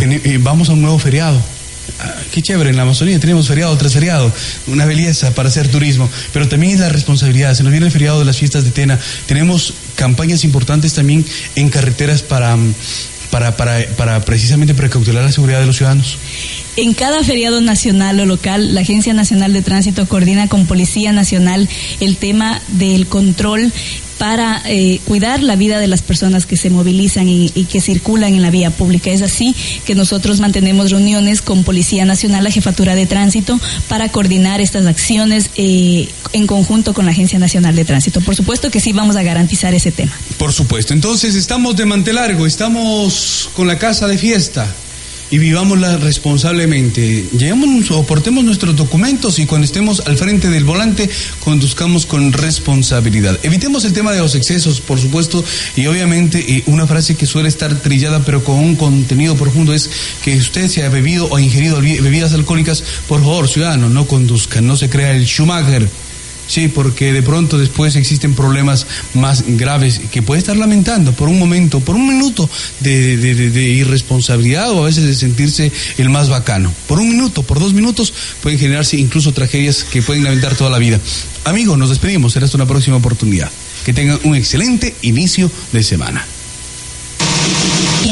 [0.00, 1.40] Eh, vamos a un nuevo feriado.
[2.00, 4.32] Ah, qué chévere, en la Amazonía tenemos feriado tras feriado,
[4.66, 8.18] una belleza para hacer turismo, pero también es la responsabilidad, se nos viene el feriado
[8.18, 11.24] de las fiestas de Tena, tenemos campañas importantes también
[11.56, 12.56] en carreteras para,
[13.30, 16.18] para, para, para precisamente precautelar la seguridad de los ciudadanos.
[16.76, 21.68] En cada feriado nacional o local, la Agencia Nacional de Tránsito coordina con Policía Nacional
[22.00, 23.72] el tema del control
[24.18, 28.34] para eh, cuidar la vida de las personas que se movilizan y, y, que circulan
[28.34, 29.10] en la vía pública.
[29.10, 29.54] Es así
[29.84, 35.50] que nosotros mantenemos reuniones con Policía Nacional, la Jefatura de Tránsito, para coordinar estas acciones
[35.56, 38.20] eh, en conjunto con la Agencia Nacional de Tránsito.
[38.20, 40.12] Por supuesto que sí vamos a garantizar ese tema.
[40.38, 40.92] Por supuesto.
[40.92, 44.74] Entonces estamos de mantelargo, estamos con la casa de fiesta
[45.30, 47.26] y vivámosla responsablemente.
[47.36, 51.08] Llevemos o portemos nuestros documentos y cuando estemos al frente del volante
[51.40, 53.38] conduzcamos con responsabilidad.
[53.42, 55.44] Evitemos el tema de los excesos, por supuesto,
[55.76, 59.90] y obviamente eh, una frase que suele estar trillada pero con un contenido profundo es
[60.22, 64.76] que usted se ha bebido o ingerido bebidas alcohólicas, por favor, ciudadano, no conduzca, no
[64.76, 65.88] se crea el Schumacher.
[66.46, 71.38] Sí, porque de pronto después existen problemas más graves que puede estar lamentando por un
[71.38, 72.48] momento, por un minuto
[72.80, 76.72] de, de, de, de, irresponsabilidad o a veces de sentirse el más bacano.
[76.86, 80.78] Por un minuto, por dos minutos pueden generarse incluso tragedias que pueden lamentar toda la
[80.78, 81.00] vida.
[81.44, 83.50] Amigos, nos despedimos, será hasta una próxima oportunidad.
[83.84, 86.24] Que tengan un excelente inicio de semana.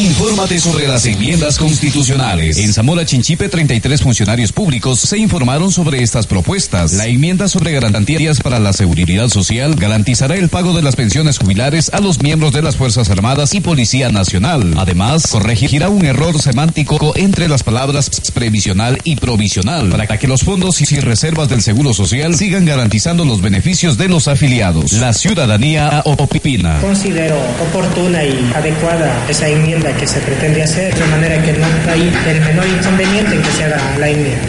[0.03, 2.59] Infórmate sobre las enmiendas constitucionales.
[2.59, 6.95] En Zamora Chinchipe, 33 funcionarios públicos se informaron sobre estas propuestas.
[6.95, 11.89] La enmienda sobre garantías para la seguridad social garantizará el pago de las pensiones jubilares
[11.95, 14.75] a los miembros de las Fuerzas Armadas y Policía Nacional.
[14.77, 20.81] Además, corregirá un error semántico entre las palabras previsional y provisional para que los fondos
[20.83, 24.95] y reservas del Seguro Social sigan garantizando los beneficios de los afiliados.
[24.95, 26.81] La ciudadanía opina.
[26.81, 27.37] Considero
[27.69, 32.41] oportuna y adecuada esa enmienda que se pretende hacer, de manera que no hay el
[32.41, 34.49] menor inconveniente en que se haga la enmienda.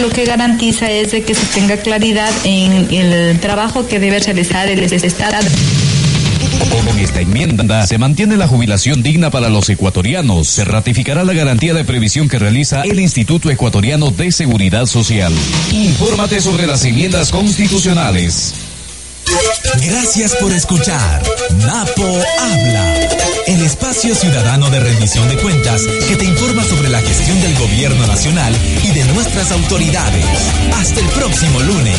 [0.00, 4.68] Lo que garantiza es de que se tenga claridad en el trabajo que debe realizar
[4.68, 5.48] el Estado.
[6.70, 10.48] Con esta enmienda se mantiene la jubilación digna para los ecuatorianos.
[10.48, 15.32] Se ratificará la garantía de previsión que realiza el Instituto Ecuatoriano de Seguridad Social.
[15.72, 18.54] Infórmate sobre las enmiendas constitucionales.
[19.84, 21.22] Gracias por escuchar
[21.58, 23.08] Napo Habla,
[23.46, 28.06] el espacio ciudadano de rendición de cuentas que te informa sobre la gestión del gobierno
[28.06, 30.24] nacional y de nuestras autoridades.
[30.74, 31.98] Hasta el próximo lunes.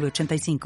[0.00, 0.58] 906985.